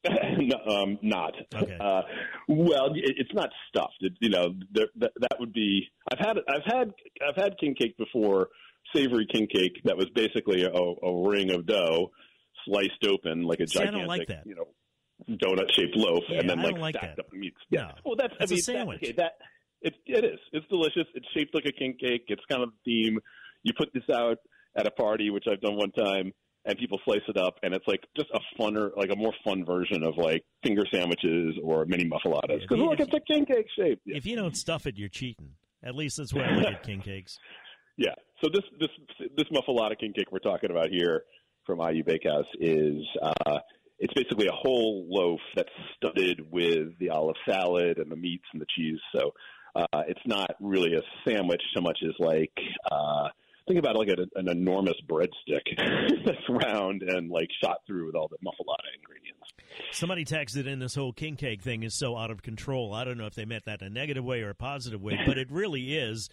no, 0.08 0.56
um, 0.66 0.98
not. 1.02 1.34
Okay. 1.54 1.76
Uh, 1.78 2.00
well, 2.48 2.86
it, 2.94 3.16
it's 3.18 3.34
not 3.34 3.50
stuffed. 3.68 3.98
It, 4.00 4.14
you 4.20 4.30
know, 4.30 4.54
there, 4.72 4.86
that, 4.96 5.12
that 5.20 5.38
would 5.38 5.52
be. 5.52 5.88
I've 6.10 6.18
had 6.18 6.38
I've 6.48 6.64
had 6.64 6.90
I've 7.28 7.36
had 7.36 7.58
king 7.58 7.74
cake 7.74 7.98
before, 7.98 8.48
savory 8.94 9.26
king 9.30 9.46
cake 9.46 9.78
that 9.84 9.96
was 9.98 10.06
basically 10.14 10.62
a, 10.64 10.70
a 10.70 11.28
ring 11.28 11.50
of 11.50 11.66
dough 11.66 12.10
sliced 12.64 13.04
open 13.06 13.42
like 13.42 13.60
a 13.60 13.66
See, 13.66 13.78
gigantic, 13.78 14.06
like 14.08 14.28
you 14.46 14.54
know, 14.54 14.68
donut 15.36 15.70
shaped 15.72 15.96
loaf, 15.96 16.22
Yeah, 16.30 16.40
and 16.40 16.48
then 16.48 16.60
I 16.60 16.62
like 16.62 16.72
don't 16.72 16.80
like 16.80 16.94
stacked 16.96 17.16
that. 17.16 17.26
up 17.26 17.32
meats. 17.34 17.56
No. 17.70 17.80
Yeah. 17.80 17.92
Well, 18.04 18.16
that's 18.16 18.34
It's 18.40 18.50
I 18.52 18.54
a 18.54 18.56
mean, 18.56 18.62
sandwich. 18.62 19.00
That, 19.00 19.06
okay, 19.08 19.16
that 19.16 19.32
it 19.82 19.94
it 20.06 20.24
is. 20.24 20.38
It's 20.52 20.66
delicious. 20.68 21.06
It's 21.14 21.26
shaped 21.34 21.54
like 21.54 21.66
a 21.66 21.72
king 21.72 21.96
cake. 22.00 22.24
It's 22.28 22.42
kind 22.50 22.62
of 22.62 22.70
the 22.70 22.76
theme. 22.84 23.18
You 23.62 23.72
put 23.76 23.92
this 23.92 24.04
out 24.12 24.38
at 24.76 24.86
a 24.86 24.90
party, 24.90 25.30
which 25.30 25.44
I've 25.50 25.60
done 25.60 25.76
one 25.76 25.90
time, 25.92 26.32
and 26.64 26.78
people 26.78 26.98
slice 27.04 27.22
it 27.28 27.36
up, 27.36 27.56
and 27.62 27.74
it's 27.74 27.86
like 27.86 28.00
just 28.16 28.30
a 28.32 28.40
funner, 28.60 28.90
like 28.96 29.10
a 29.10 29.16
more 29.16 29.32
fun 29.44 29.64
version 29.64 30.02
of 30.02 30.16
like 30.16 30.44
finger 30.62 30.84
sandwiches 30.92 31.56
or 31.62 31.84
mini 31.86 32.08
muffaladas. 32.08 32.62
Because 32.62 32.78
look, 32.78 33.00
it's 33.00 33.14
a 33.14 33.20
king 33.20 33.46
cake 33.46 33.66
shape. 33.76 34.00
Yeah. 34.04 34.16
If 34.16 34.26
you 34.26 34.36
don't 34.36 34.56
stuff 34.56 34.86
it, 34.86 34.96
you're 34.96 35.08
cheating. 35.08 35.50
At 35.82 35.94
least 35.94 36.18
that's 36.18 36.34
where 36.34 36.44
I 36.44 36.54
look 36.54 36.66
at 36.66 36.82
king 36.82 37.00
cakes. 37.00 37.38
Yeah. 37.96 38.14
So 38.42 38.48
this 38.50 38.62
this 38.78 38.88
this 39.36 39.46
muffalata 39.52 39.98
king 39.98 40.14
cake 40.14 40.32
we're 40.32 40.38
talking 40.38 40.70
about 40.70 40.88
here 40.88 41.24
from 41.66 41.80
Ayu 41.80 42.02
Bakehouse 42.06 42.46
is 42.58 43.04
uh, 43.20 43.58
it's 43.98 44.14
basically 44.14 44.46
a 44.46 44.52
whole 44.52 45.06
loaf 45.10 45.40
that's 45.54 45.68
studded 45.96 46.40
with 46.50 46.98
the 46.98 47.10
olive 47.10 47.36
salad 47.46 47.98
and 47.98 48.10
the 48.10 48.16
meats 48.16 48.44
and 48.54 48.62
the 48.62 48.66
cheese. 48.74 48.98
So 49.14 49.32
uh, 49.74 50.02
it's 50.08 50.20
not 50.26 50.50
really 50.60 50.94
a 50.94 51.02
sandwich 51.28 51.62
so 51.74 51.80
much 51.80 51.98
as 52.02 52.14
like 52.18 52.52
uh, 52.90 53.28
think 53.66 53.78
about 53.78 53.96
like 53.96 54.08
a, 54.08 54.26
an 54.38 54.48
enormous 54.48 54.96
breadstick 55.08 55.62
that's 56.24 56.48
round 56.48 57.02
and 57.02 57.30
like 57.30 57.48
shot 57.62 57.78
through 57.86 58.06
with 58.06 58.14
all 58.14 58.28
the 58.28 58.38
muffalata 58.38 58.88
ingredients. 58.98 59.46
Somebody 59.92 60.24
texted 60.24 60.66
in 60.66 60.78
this 60.78 60.94
whole 60.94 61.12
king 61.12 61.36
cake 61.36 61.62
thing 61.62 61.82
is 61.82 61.94
so 61.94 62.16
out 62.16 62.30
of 62.30 62.42
control. 62.42 62.92
I 62.92 63.04
don't 63.04 63.18
know 63.18 63.26
if 63.26 63.34
they 63.34 63.44
meant 63.44 63.66
that 63.66 63.80
in 63.80 63.86
a 63.86 63.90
negative 63.90 64.24
way 64.24 64.42
or 64.42 64.50
a 64.50 64.54
positive 64.54 65.00
way, 65.00 65.18
but 65.26 65.38
it 65.38 65.50
really 65.50 65.96
is 65.96 66.28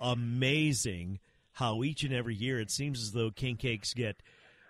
amazing 0.00 1.20
how 1.52 1.82
each 1.82 2.02
and 2.02 2.12
every 2.12 2.34
year 2.34 2.60
it 2.60 2.70
seems 2.70 3.00
as 3.00 3.12
though 3.12 3.30
king 3.30 3.56
cakes 3.56 3.94
get 3.94 4.16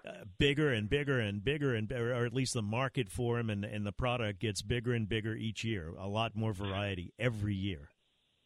uh, 0.07 0.13
bigger 0.39 0.71
and 0.71 0.91
bigger 0.91 1.19
and 1.19 1.43
bigger 1.43 1.75
and 1.75 1.91
or 1.91 2.27
at 2.27 2.35
least 2.35 2.53
the 2.53 2.63
market 2.63 3.11
for 3.11 3.39
them 3.39 3.49
and, 3.49 3.65
and 3.65 3.87
the 3.87 3.93
product 3.93 4.39
gets 4.39 4.61
bigger 4.61 4.93
and 4.93 5.09
bigger 5.09 5.35
each 5.35 5.65
year 5.65 5.95
a 5.99 6.07
lot 6.07 6.37
more 6.37 6.53
variety 6.53 7.15
every 7.19 7.55
year 7.55 7.89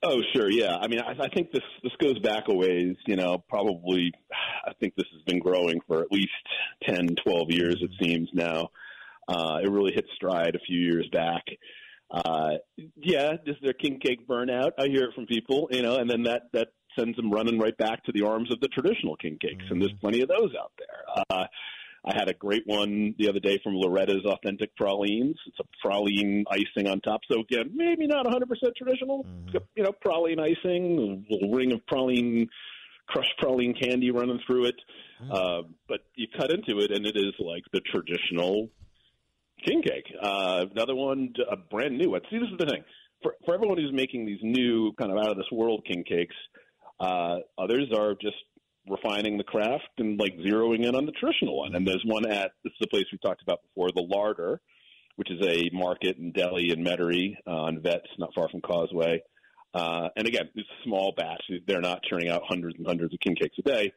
Oh, 0.03 0.23
sure, 0.33 0.49
yeah. 0.51 0.77
I 0.77 0.87
mean, 0.87 1.01
I, 1.01 1.25
I 1.25 1.29
think 1.29 1.51
this 1.51 1.63
this 1.83 1.93
goes 2.01 2.19
back 2.21 2.45
a 2.49 2.55
ways. 2.55 2.97
You 3.07 3.17
know, 3.17 3.39
probably. 3.49 4.13
I 4.67 4.73
think 4.79 4.95
this 4.97 5.07
has 5.13 5.23
been 5.23 5.41
growing 5.41 5.81
for 5.87 6.03
at 6.03 6.13
least 6.13 6.31
10, 6.87 7.17
12 7.25 7.51
years. 7.51 7.77
It 7.81 7.91
seems 8.01 8.29
now. 8.33 8.69
Uh, 9.27 9.59
it 9.63 9.71
really 9.71 9.93
hit 9.93 10.07
stride 10.15 10.55
a 10.55 10.61
few 10.61 10.79
years 10.79 11.09
back. 11.13 11.45
Uh, 12.11 12.55
yeah, 12.97 13.33
is 13.45 13.57
there 13.63 13.73
king 13.73 13.99
cake 13.99 14.27
burnout? 14.27 14.71
I 14.79 14.87
hear 14.87 15.05
it 15.05 15.15
from 15.15 15.27
people, 15.27 15.69
you 15.71 15.83
know, 15.83 15.97
and 15.97 16.09
then 16.09 16.23
that 16.23 16.45
that 16.53 16.69
sends 16.99 17.17
them 17.17 17.31
running 17.31 17.59
right 17.59 17.77
back 17.77 18.05
to 18.05 18.13
the 18.13 18.23
arms 18.23 18.51
of 18.53 18.61
the 18.61 18.69
traditional 18.69 19.17
king 19.17 19.37
cakes, 19.41 19.65
mm-hmm. 19.65 19.75
and 19.75 19.83
there's 19.83 19.93
plenty 20.01 20.21
of 20.23 20.29
those 20.29 20.53
out 20.59 20.73
there. 20.79 21.25
Uh, 21.31 21.47
I 22.05 22.15
had 22.15 22.29
a 22.29 22.35
great 22.35 22.63
one 22.67 23.15
the 23.19 23.29
other 23.29 23.41
day 23.41 23.59
from 23.63 23.75
Loretta's 23.75 24.25
Authentic 24.25 24.75
Pralines. 24.77 25.37
It's 25.47 25.59
a 25.61 25.87
praline 25.87 26.45
icing 26.51 26.89
on 26.89 27.01
top. 27.01 27.21
So 27.31 27.41
again, 27.41 27.73
maybe 27.75 28.07
not 28.07 28.27
100% 28.27 28.43
traditional. 28.77 29.25
Mm-hmm. 29.25 29.57
You 29.77 29.83
know, 29.83 29.93
praline 30.05 30.41
icing, 30.41 31.27
a 31.29 31.33
little 31.33 31.51
ring 31.51 31.73
of 31.73 31.81
praline, 31.91 32.49
crushed 33.09 33.35
praline 33.43 33.79
candy 33.79 34.11
running 34.11 34.41
through 34.47 34.67
it. 34.67 34.77
Mm-hmm. 35.23 35.33
Uh, 35.33 35.69
but 35.89 36.01
you 36.15 36.29
cut 36.39 36.51
into 36.51 36.79
it, 36.81 36.93
and 36.93 37.05
it 37.05 37.17
is 37.17 37.35
like 37.41 37.65
the 37.73 37.81
traditional 37.81 38.69
king 39.67 39.83
cake. 39.83 40.07
Uh, 40.23 40.67
another 40.71 40.95
one, 40.95 41.33
a 41.51 41.57
brand 41.57 41.99
new 41.99 42.11
one. 42.11 42.21
See, 42.31 42.39
this 42.39 42.49
is 42.49 42.59
the 42.59 42.67
thing. 42.67 42.85
For, 43.23 43.35
for 43.45 43.55
everyone 43.55 43.79
who's 43.79 43.93
making 43.93 44.27
these 44.27 44.39
new 44.43 44.93
kind 44.93 45.11
of 45.11 45.19
out 45.19 45.31
of 45.31 45.37
this 45.37 45.51
world 45.51 45.85
king 45.87 46.05
cakes, 46.05 46.37
uh, 47.01 47.39
others 47.57 47.89
are 47.97 48.15
just 48.15 48.37
refining 48.91 49.39
the 49.39 49.45
craft 49.45 49.89
and 49.99 50.19
like 50.19 50.37
zeroing 50.39 50.87
in 50.87 50.95
on 50.95 51.07
the 51.07 51.13
traditional 51.13 51.59
one. 51.59 51.75
And 51.75 51.87
there's 51.87 52.03
one 52.05 52.27
at 52.27 52.53
this 52.65 52.73
is 52.73 52.79
the 52.81 52.87
place 52.87 53.05
we 53.13 53.19
talked 53.19 53.43
about 53.43 53.61
before, 53.63 53.91
the 53.95 54.03
Larder, 54.03 54.61
which 55.17 55.31
is 55.31 55.41
a 55.47 55.71
market 55.73 56.17
in 56.19 56.33
deli 56.33 56.71
and 56.71 56.87
Metairie 56.87 57.37
uh, 57.47 57.51
on 57.51 57.81
Vets, 57.81 58.09
not 58.19 58.35
far 58.35 58.49
from 58.49 58.61
Causeway. 58.61 59.23
Uh, 59.75 60.09
and 60.17 60.27
again, 60.27 60.49
it's 60.55 60.69
a 60.69 60.85
small 60.85 61.13
batch. 61.17 61.43
They're 61.67 61.81
not 61.81 62.03
churning 62.03 62.31
out 62.31 62.43
hundreds 62.49 62.77
and 62.79 62.87
hundreds 62.87 63.13
of 63.13 63.21
king 63.21 63.37
cakes 63.37 63.57
a 63.59 63.63
day, 63.63 63.93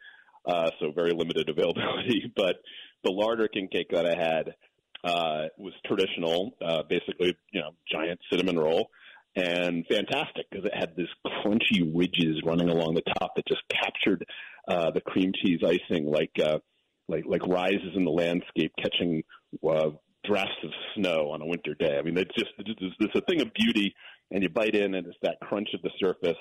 uh, 0.45 0.69
so 0.79 0.91
very 0.91 1.11
limited 1.11 1.49
availability. 1.49 2.31
but 2.35 2.57
the 3.03 3.11
Larder 3.11 3.47
king 3.47 3.67
cake 3.71 3.87
that 3.91 4.05
I 4.05 4.15
had 4.15 4.55
uh, 5.03 5.47
was 5.57 5.73
traditional, 5.85 6.51
uh, 6.63 6.83
basically, 6.87 7.35
you 7.51 7.61
know, 7.61 7.71
giant 7.91 8.19
cinnamon 8.29 8.59
roll 8.59 8.89
and 9.35 9.85
fantastic 9.87 10.45
because 10.49 10.65
it 10.65 10.73
had 10.75 10.95
this 10.95 11.07
crunchy 11.25 11.89
ridges 11.95 12.41
running 12.43 12.69
along 12.69 12.95
the 12.95 13.13
top 13.17 13.35
that 13.35 13.47
just 13.47 13.61
captured 13.69 14.25
uh, 14.71 14.91
the 14.91 15.01
cream 15.01 15.31
cheese 15.43 15.59
icing 15.65 16.05
like 16.05 16.31
uh, 16.43 16.59
like 17.07 17.23
like 17.25 17.45
rises 17.47 17.95
in 17.95 18.05
the 18.05 18.11
landscape 18.11 18.71
catching 18.81 19.23
uh, 19.67 19.89
drafts 20.25 20.63
of 20.63 20.71
snow 20.95 21.31
on 21.31 21.41
a 21.41 21.45
winter 21.45 21.75
day. 21.75 21.97
I 21.97 22.01
mean, 22.01 22.17
it's 22.17 22.33
just 22.37 22.51
it's, 22.59 22.95
it's 22.99 23.15
a 23.15 23.21
thing 23.21 23.41
of 23.41 23.49
beauty, 23.53 23.93
and 24.31 24.43
you 24.43 24.49
bite 24.49 24.75
in, 24.75 24.95
and 24.95 25.07
it's 25.07 25.17
that 25.21 25.37
crunch 25.41 25.69
of 25.73 25.81
the 25.81 25.91
surface, 25.99 26.39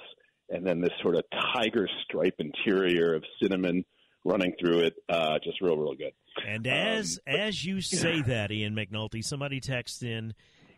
and 0.49 0.67
then 0.67 0.81
this 0.81 0.93
sort 1.03 1.17
of 1.17 1.25
tiger 1.55 1.89
stripe 2.05 2.37
interior 2.39 3.15
of 3.15 3.25
cinnamon 3.43 3.85
running 4.25 4.53
through 4.61 4.81
it. 4.81 4.95
Uh, 5.09 5.39
just 5.43 5.61
real, 5.61 5.77
real 5.77 5.95
good. 5.95 6.13
And 6.47 6.67
as 6.67 7.19
um, 7.27 7.33
but, 7.33 7.41
as 7.41 7.65
you 7.65 7.81
say 7.81 8.23
that, 8.23 8.51
Ian 8.51 8.75
McNulty, 8.75 9.25
somebody 9.25 9.61
texts 9.61 10.03
in, 10.03 10.35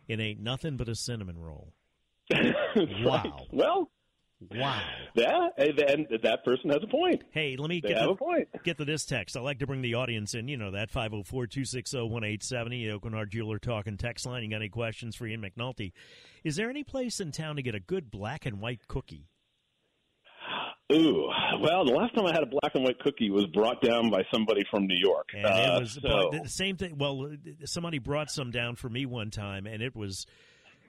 "It 0.08 0.20
ain't 0.20 0.40
nothing 0.40 0.76
but 0.76 0.88
a 0.88 0.94
cinnamon 0.94 1.38
roll." 1.38 1.72
wow. 2.76 3.46
Well, 3.50 3.90
Wow. 4.50 4.80
Yeah, 5.14 5.48
and 5.56 6.06
that 6.22 6.44
person 6.44 6.70
has 6.70 6.80
a 6.82 6.86
point. 6.86 7.22
Hey, 7.30 7.56
let 7.58 7.68
me 7.68 7.80
they 7.80 7.88
get 7.88 7.98
have 7.98 8.06
the, 8.06 8.12
a 8.12 8.16
point. 8.16 8.48
Get 8.64 8.78
to 8.78 8.84
this 8.84 9.04
text. 9.04 9.36
I 9.36 9.40
like 9.40 9.58
to 9.58 9.66
bring 9.66 9.82
the 9.82 9.94
audience 9.94 10.34
in. 10.34 10.48
You 10.48 10.56
know 10.56 10.70
that 10.72 10.92
504-260-1870, 10.92 12.98
Aucoin 12.98 13.12
Hart 13.12 13.30
Jeweler 13.30 13.58
talking 13.58 13.96
text 13.96 14.26
line. 14.26 14.42
You 14.42 14.50
got 14.50 14.56
any 14.56 14.68
questions 14.68 15.16
for 15.16 15.26
Ian 15.26 15.42
McNulty? 15.42 15.92
Is 16.44 16.56
there 16.56 16.70
any 16.70 16.84
place 16.84 17.20
in 17.20 17.32
town 17.32 17.56
to 17.56 17.62
get 17.62 17.74
a 17.74 17.80
good 17.80 18.10
black 18.10 18.46
and 18.46 18.60
white 18.60 18.86
cookie? 18.88 19.28
Ooh, 20.92 21.30
well, 21.60 21.84
the 21.84 21.92
last 21.92 22.14
time 22.14 22.26
I 22.26 22.32
had 22.32 22.42
a 22.42 22.46
black 22.46 22.74
and 22.74 22.84
white 22.84 22.98
cookie 22.98 23.30
was 23.30 23.46
brought 23.46 23.80
down 23.80 24.10
by 24.10 24.24
somebody 24.32 24.62
from 24.70 24.86
New 24.86 24.98
York. 24.98 25.30
And 25.34 25.46
uh, 25.46 25.76
it 25.76 25.80
was 25.80 25.98
so. 26.02 26.30
the 26.32 26.48
same 26.48 26.76
thing. 26.76 26.98
Well, 26.98 27.30
somebody 27.64 27.98
brought 27.98 28.30
some 28.30 28.50
down 28.50 28.76
for 28.76 28.90
me 28.90 29.06
one 29.06 29.30
time, 29.30 29.66
and 29.66 29.82
it 29.82 29.96
was 29.96 30.26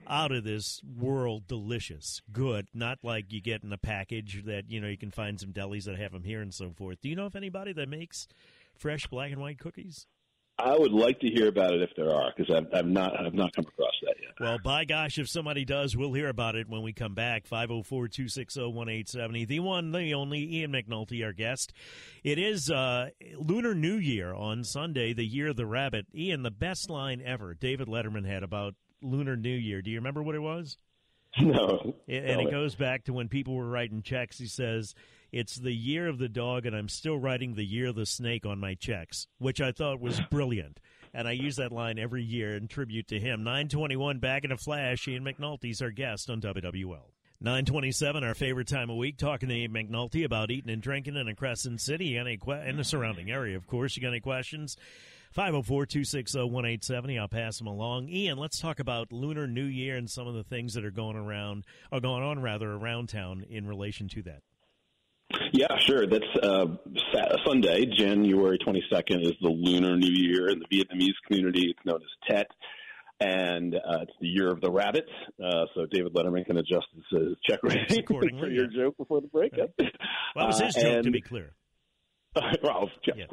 out 0.08 0.32
of 0.32 0.44
this 0.44 0.80
world 0.84 1.46
delicious, 1.46 2.20
good, 2.32 2.66
not 2.74 2.98
like 3.02 3.32
you 3.32 3.40
get 3.40 3.62
in 3.62 3.72
a 3.72 3.78
package 3.78 4.42
that 4.46 4.70
you 4.70 4.80
know 4.80 4.88
you 4.88 4.98
can 4.98 5.10
find 5.10 5.40
some 5.40 5.52
delis 5.52 5.84
that 5.84 5.98
have 5.98 6.12
them 6.12 6.24
here 6.24 6.40
and 6.40 6.52
so 6.52 6.70
forth. 6.70 7.00
Do 7.00 7.08
you 7.08 7.16
know 7.16 7.26
of 7.26 7.36
anybody 7.36 7.72
that 7.72 7.88
makes 7.88 8.28
fresh 8.76 9.06
black 9.06 9.32
and 9.32 9.40
white 9.40 9.58
cookies? 9.58 10.06
I 10.56 10.78
would 10.78 10.92
like 10.92 11.18
to 11.20 11.28
hear 11.28 11.48
about 11.48 11.74
it 11.74 11.82
if 11.82 11.90
there 11.96 12.14
are, 12.14 12.32
because 12.34 12.54
I've, 12.54 12.68
I've 12.72 12.86
not 12.86 13.18
I've 13.18 13.34
not 13.34 13.52
come 13.54 13.66
across 13.66 13.90
that 14.02 14.14
yet. 14.22 14.34
Well, 14.38 14.58
by 14.62 14.84
gosh, 14.84 15.18
if 15.18 15.28
somebody 15.28 15.64
does, 15.64 15.96
we'll 15.96 16.12
hear 16.12 16.28
about 16.28 16.54
it 16.54 16.68
when 16.68 16.82
we 16.82 16.92
come 16.92 17.14
back. 17.14 17.48
504-260-1870. 17.48 19.48
The 19.48 19.58
one, 19.58 19.90
the 19.90 20.14
only, 20.14 20.58
Ian 20.58 20.70
McNulty, 20.72 21.24
our 21.24 21.32
guest. 21.32 21.72
It 22.22 22.38
is 22.38 22.70
uh, 22.70 23.08
Lunar 23.36 23.74
New 23.74 23.96
Year 23.96 24.32
on 24.32 24.62
Sunday, 24.62 25.12
the 25.12 25.26
year 25.26 25.48
of 25.48 25.56
the 25.56 25.66
rabbit. 25.66 26.06
Ian, 26.14 26.44
the 26.44 26.52
best 26.52 26.88
line 26.88 27.20
ever 27.24 27.54
David 27.54 27.88
Letterman 27.88 28.24
had 28.24 28.44
about 28.44 28.76
Lunar 29.04 29.36
New 29.36 29.48
Year. 29.54 29.82
Do 29.82 29.90
you 29.90 29.98
remember 29.98 30.22
what 30.22 30.34
it 30.34 30.40
was? 30.40 30.76
No. 31.40 31.94
And 32.08 32.40
it 32.42 32.50
goes 32.52 32.76
back 32.76 33.04
to 33.04 33.12
when 33.12 33.28
people 33.28 33.54
were 33.56 33.68
writing 33.68 34.02
checks. 34.02 34.38
He 34.38 34.46
says, 34.46 34.94
It's 35.32 35.56
the 35.56 35.74
year 35.74 36.06
of 36.06 36.18
the 36.18 36.28
dog, 36.28 36.64
and 36.64 36.76
I'm 36.76 36.88
still 36.88 37.18
writing 37.18 37.54
the 37.54 37.64
year 37.64 37.88
of 37.88 37.96
the 37.96 38.06
snake 38.06 38.46
on 38.46 38.60
my 38.60 38.74
checks, 38.74 39.26
which 39.38 39.60
I 39.60 39.72
thought 39.72 40.00
was 40.00 40.20
brilliant. 40.30 40.78
And 41.12 41.26
I 41.26 41.32
use 41.32 41.56
that 41.56 41.72
line 41.72 41.98
every 41.98 42.22
year 42.22 42.56
in 42.56 42.68
tribute 42.68 43.08
to 43.08 43.18
him. 43.18 43.42
921 43.42 44.20
back 44.20 44.44
in 44.44 44.52
a 44.52 44.56
flash. 44.56 45.08
Ian 45.08 45.24
McNulty's 45.24 45.82
our 45.82 45.90
guest 45.90 46.30
on 46.30 46.40
WWL. 46.40 47.10
927, 47.40 48.22
our 48.24 48.34
favorite 48.34 48.68
time 48.68 48.88
of 48.88 48.96
week, 48.96 49.16
talking 49.16 49.48
to 49.48 49.54
Ian 49.56 49.72
McNulty 49.72 50.24
about 50.24 50.52
eating 50.52 50.72
and 50.72 50.80
drinking 50.80 51.16
in 51.16 51.26
a 51.28 51.34
Crescent 51.34 51.80
City 51.80 52.16
and, 52.16 52.28
que- 52.40 52.52
and 52.52 52.78
the 52.78 52.84
surrounding 52.84 53.30
area, 53.30 53.56
of 53.56 53.66
course. 53.66 53.96
You 53.96 54.02
got 54.02 54.08
any 54.10 54.20
questions? 54.20 54.76
504 55.34 55.86
260 55.86 56.38
1870. 56.38 57.18
I'll 57.18 57.26
pass 57.26 57.58
them 57.58 57.66
along. 57.66 58.08
Ian, 58.08 58.38
let's 58.38 58.60
talk 58.60 58.78
about 58.78 59.12
Lunar 59.12 59.48
New 59.48 59.64
Year 59.64 59.96
and 59.96 60.08
some 60.08 60.28
of 60.28 60.34
the 60.34 60.44
things 60.44 60.74
that 60.74 60.84
are 60.84 60.92
going 60.92 61.16
around, 61.16 61.64
or 61.90 62.00
going 62.00 62.22
on 62.22 62.40
rather, 62.40 62.70
around 62.70 63.08
town 63.08 63.44
in 63.50 63.66
relation 63.66 64.06
to 64.10 64.22
that. 64.22 64.42
Yeah, 65.52 65.76
sure. 65.80 66.06
That's 66.06 66.24
uh, 66.40 66.66
Sunday, 67.44 67.86
January 67.86 68.58
22nd, 68.58 69.26
is 69.26 69.32
the 69.42 69.48
Lunar 69.48 69.96
New 69.96 70.12
Year 70.12 70.50
in 70.50 70.60
the 70.60 70.66
Vietnamese 70.66 71.14
community. 71.26 71.66
It's 71.68 71.84
known 71.84 72.00
as 72.00 72.28
Tet. 72.30 72.46
And 73.18 73.74
uh, 73.74 74.02
it's 74.02 74.12
the 74.20 74.28
year 74.28 74.50
of 74.50 74.60
the 74.60 74.70
rabbit, 74.70 75.06
uh, 75.42 75.66
so 75.74 75.86
David 75.86 76.14
Letterman 76.14 76.44
can 76.44 76.58
adjust 76.58 76.86
his, 76.94 77.20
his 77.20 77.36
check 77.48 77.60
rating 77.62 78.04
for 78.06 78.24
your 78.48 78.70
yeah. 78.70 78.84
joke 78.84 78.96
before 78.96 79.20
the 79.20 79.28
break. 79.28 79.52
Well, 79.56 79.68
that 79.78 80.46
was 80.46 80.60
his 80.60 80.74
joke, 80.74 80.84
and, 80.84 81.04
to 81.04 81.10
be 81.12 81.20
clear. 81.20 81.54
well, 82.62 82.90
yeah, 83.06 83.14
yeah. 83.16 83.26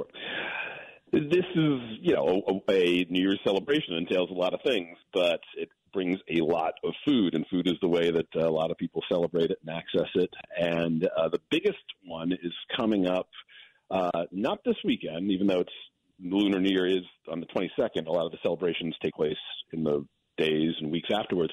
This 1.12 1.46
is, 1.56 1.80
you 2.02 2.16
know, 2.16 2.62
a, 2.68 2.72
a 2.72 3.06
New 3.10 3.22
Year's 3.22 3.40
celebration 3.44 3.96
entails 3.96 4.30
a 4.30 4.34
lot 4.34 4.54
of 4.54 4.62
things, 4.64 4.98
but 5.14 5.42
it 5.58 5.70
brings 5.94 6.20
a 6.30 6.42
lot 6.42 6.74
of 6.84 6.94
food, 7.06 7.34
and 7.34 7.46
food 7.48 7.68
is 7.68 7.76
the 7.82 7.88
way 7.88 8.12
that 8.12 8.28
a 8.36 8.50
lot 8.50 8.72
of 8.72 8.78
people 8.78 9.04
celebrate 9.10 9.52
it 9.52 9.60
and 9.66 9.76
access 9.76 10.10
it. 10.16 10.30
And 10.58 11.08
uh, 11.18 11.30
the 11.30 11.42
biggest 11.50 11.84
one 12.06 12.32
is 12.32 12.54
coming 12.78 13.08
up 13.08 13.28
uh, 13.90 14.24
not 14.32 14.60
this 14.64 14.78
weekend, 14.86 15.32
even 15.32 15.48
though 15.48 15.60
it's 15.60 15.74
Lunar 16.24 16.60
New 16.60 16.70
Year 16.70 16.88
is 16.88 17.04
on 17.30 17.42
the 17.42 17.48
22nd. 17.48 18.08
A 18.08 18.12
lot 18.12 18.26
of 18.26 18.32
the 18.32 18.38
celebrations 18.42 18.96
take 19.02 19.14
place 19.14 19.36
in 19.74 19.84
the 19.84 20.06
days 20.38 20.72
and 20.80 20.92
weeks 20.92 21.10
afterwards. 21.14 21.52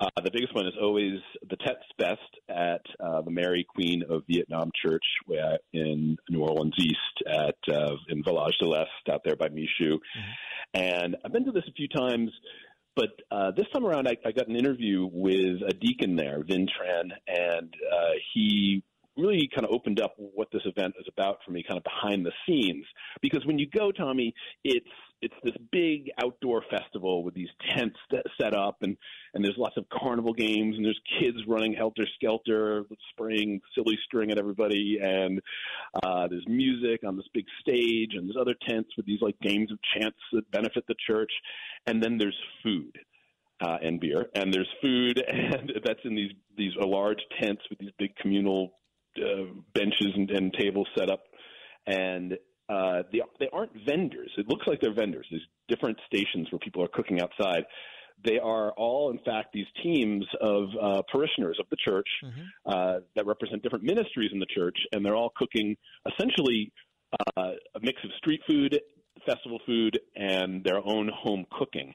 Uh, 0.00 0.08
the 0.22 0.30
biggest 0.30 0.54
one 0.54 0.66
is 0.66 0.74
always 0.80 1.18
the 1.50 1.56
Tet 1.56 1.78
Fest 1.98 2.20
at 2.48 2.82
uh, 3.04 3.20
the 3.22 3.30
Mary 3.30 3.66
Queen 3.68 4.04
of 4.08 4.22
Vietnam 4.28 4.70
Church 4.84 5.04
in 5.72 6.16
New 6.30 6.40
Orleans 6.40 6.74
East 6.78 6.96
at 7.26 7.74
uh, 7.74 7.94
in 8.08 8.22
Village 8.22 8.56
de 8.60 8.66
l'Est 8.66 9.08
out 9.10 9.22
there 9.24 9.34
by 9.34 9.48
Michoud. 9.48 9.98
Mm-hmm. 9.98 10.30
And 10.74 11.16
I've 11.24 11.32
been 11.32 11.44
to 11.46 11.52
this 11.52 11.64
a 11.68 11.72
few 11.72 11.88
times, 11.88 12.30
but 12.94 13.10
uh, 13.32 13.50
this 13.56 13.66
time 13.72 13.84
around 13.84 14.06
I, 14.06 14.16
I 14.24 14.30
got 14.30 14.46
an 14.46 14.56
interview 14.56 15.08
with 15.10 15.62
a 15.66 15.72
deacon 15.72 16.14
there, 16.14 16.44
Vin 16.44 16.66
Tran, 16.66 17.10
and 17.26 17.74
uh, 17.92 18.12
he 18.34 18.84
really 19.16 19.48
kind 19.52 19.66
of 19.66 19.72
opened 19.72 20.00
up 20.00 20.14
what 20.16 20.48
this 20.52 20.62
event 20.64 20.94
is 21.00 21.06
about 21.12 21.38
for 21.44 21.50
me, 21.50 21.64
kind 21.66 21.76
of 21.76 21.82
behind 21.82 22.24
the 22.24 22.32
scenes. 22.46 22.84
Because 23.20 23.44
when 23.44 23.58
you 23.58 23.66
go, 23.68 23.90
Tommy, 23.90 24.32
it's 24.62 24.86
it's 25.20 25.34
this 25.42 25.54
big 25.72 26.10
outdoor 26.22 26.62
festival 26.70 27.24
with 27.24 27.34
these 27.34 27.48
tents 27.74 27.96
set 28.40 28.54
up, 28.54 28.78
and 28.82 28.96
and 29.34 29.44
there's 29.44 29.56
lots 29.58 29.76
of 29.76 29.84
carnival 29.88 30.32
games, 30.32 30.76
and 30.76 30.84
there's 30.84 31.00
kids 31.20 31.38
running 31.46 31.74
helter 31.74 32.06
skelter, 32.14 32.84
spraying 33.10 33.60
silly 33.74 33.98
string 34.04 34.30
at 34.30 34.38
everybody, 34.38 34.98
and 35.02 35.40
uh, 36.02 36.28
there's 36.28 36.46
music 36.46 37.00
on 37.06 37.16
this 37.16 37.26
big 37.34 37.46
stage, 37.60 38.12
and 38.14 38.28
there's 38.28 38.40
other 38.40 38.54
tents 38.68 38.90
with 38.96 39.06
these 39.06 39.20
like 39.20 39.38
games 39.40 39.72
of 39.72 39.78
chance 39.96 40.14
that 40.32 40.50
benefit 40.50 40.84
the 40.86 40.94
church, 41.06 41.32
and 41.86 42.02
then 42.02 42.16
there's 42.18 42.38
food 42.62 42.96
uh, 43.60 43.78
and 43.82 44.00
beer, 44.00 44.26
and 44.34 44.52
there's 44.54 44.70
food, 44.80 45.18
and 45.28 45.72
that's 45.84 46.00
in 46.04 46.14
these 46.14 46.32
these 46.56 46.72
large 46.76 47.20
tents 47.40 47.62
with 47.70 47.78
these 47.78 47.92
big 47.98 48.14
communal 48.16 48.72
uh, 49.16 49.44
benches 49.74 50.12
and, 50.14 50.30
and 50.30 50.52
tables 50.52 50.86
set 50.96 51.10
up, 51.10 51.24
and 51.86 52.38
uh, 52.68 53.02
they 53.12 53.20
they 53.40 53.48
aren't 53.52 53.72
vendors. 53.86 54.30
It 54.36 54.48
looks 54.48 54.66
like 54.66 54.80
they're 54.80 54.94
vendors. 54.94 55.26
There's 55.30 55.46
different 55.68 55.98
stations 56.06 56.48
where 56.50 56.58
people 56.58 56.82
are 56.82 56.88
cooking 56.88 57.20
outside. 57.20 57.64
They 58.24 58.38
are 58.38 58.72
all, 58.72 59.10
in 59.10 59.18
fact, 59.24 59.52
these 59.52 59.66
teams 59.82 60.26
of 60.40 60.64
uh, 60.82 61.02
parishioners 61.12 61.58
of 61.60 61.66
the 61.70 61.76
church 61.76 62.08
mm-hmm. 62.24 62.40
uh, 62.66 62.98
that 63.14 63.26
represent 63.26 63.62
different 63.62 63.84
ministries 63.84 64.30
in 64.32 64.40
the 64.40 64.46
church, 64.52 64.76
and 64.92 65.04
they're 65.04 65.14
all 65.14 65.32
cooking 65.36 65.76
essentially 66.04 66.72
uh, 67.36 67.52
a 67.76 67.80
mix 67.80 68.02
of 68.04 68.10
street 68.18 68.40
food 68.48 68.80
festival 69.26 69.60
food 69.66 69.98
and 70.16 70.64
their 70.64 70.78
own 70.78 71.10
home 71.14 71.44
cooking. 71.58 71.92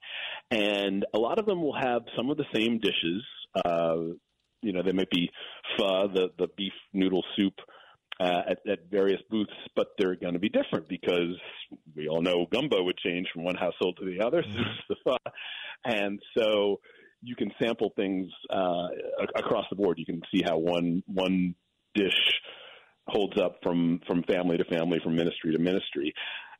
And 0.52 1.06
a 1.14 1.20
lot 1.20 1.40
of 1.40 1.46
them 1.46 1.62
will 1.62 1.76
have 1.76 2.04
some 2.16 2.30
of 2.30 2.38
the 2.38 2.46
same 2.54 2.80
dishes. 2.80 3.24
Uh, 3.66 4.16
you 4.62 4.72
know, 4.72 4.82
they 4.84 4.92
might 4.94 5.10
be 5.10 5.30
pho, 5.78 6.08
the, 6.08 6.30
the 6.38 6.48
beef 6.58 6.74
noodle 6.94 7.24
soup, 7.36 7.54
uh, 7.60 7.64
at, 8.20 8.60
at 8.70 8.80
various 8.92 9.22
booths, 9.30 9.52
but 9.76 9.88
they're 9.98 10.16
going 10.16 10.34
to 10.34 10.40
be 10.40 10.50
different 10.50 10.88
because 10.88 11.36
we 11.96 12.08
all 12.08 12.22
know 12.22 12.46
gumbo 12.52 12.84
would 12.84 12.98
change 12.98 13.28
from 13.34 13.44
one 13.44 13.56
household 13.56 13.98
to 14.00 14.06
the 14.06 14.26
other. 14.26 14.44
Mm-hmm. 14.44 15.12
and 15.86 16.20
so 16.38 16.80
you 17.22 17.36
can 17.36 17.52
sample 17.62 17.92
things 17.96 18.30
uh, 18.50 18.88
across 19.36 19.66
the 19.70 19.76
board. 19.76 19.98
You 19.98 20.06
can 20.06 20.22
see 20.34 20.44
how 20.46 20.58
one 20.58 21.04
one 21.08 21.56
dish 21.96 22.12
holds 23.08 23.40
up 23.40 23.60
from 23.64 24.02
from 24.08 24.24
family 24.24 24.58
to 24.58 24.66
family, 24.66 25.00
from 25.04 25.16
ministry 25.16 25.54
to 25.54 25.60
ministry. 25.60 26.14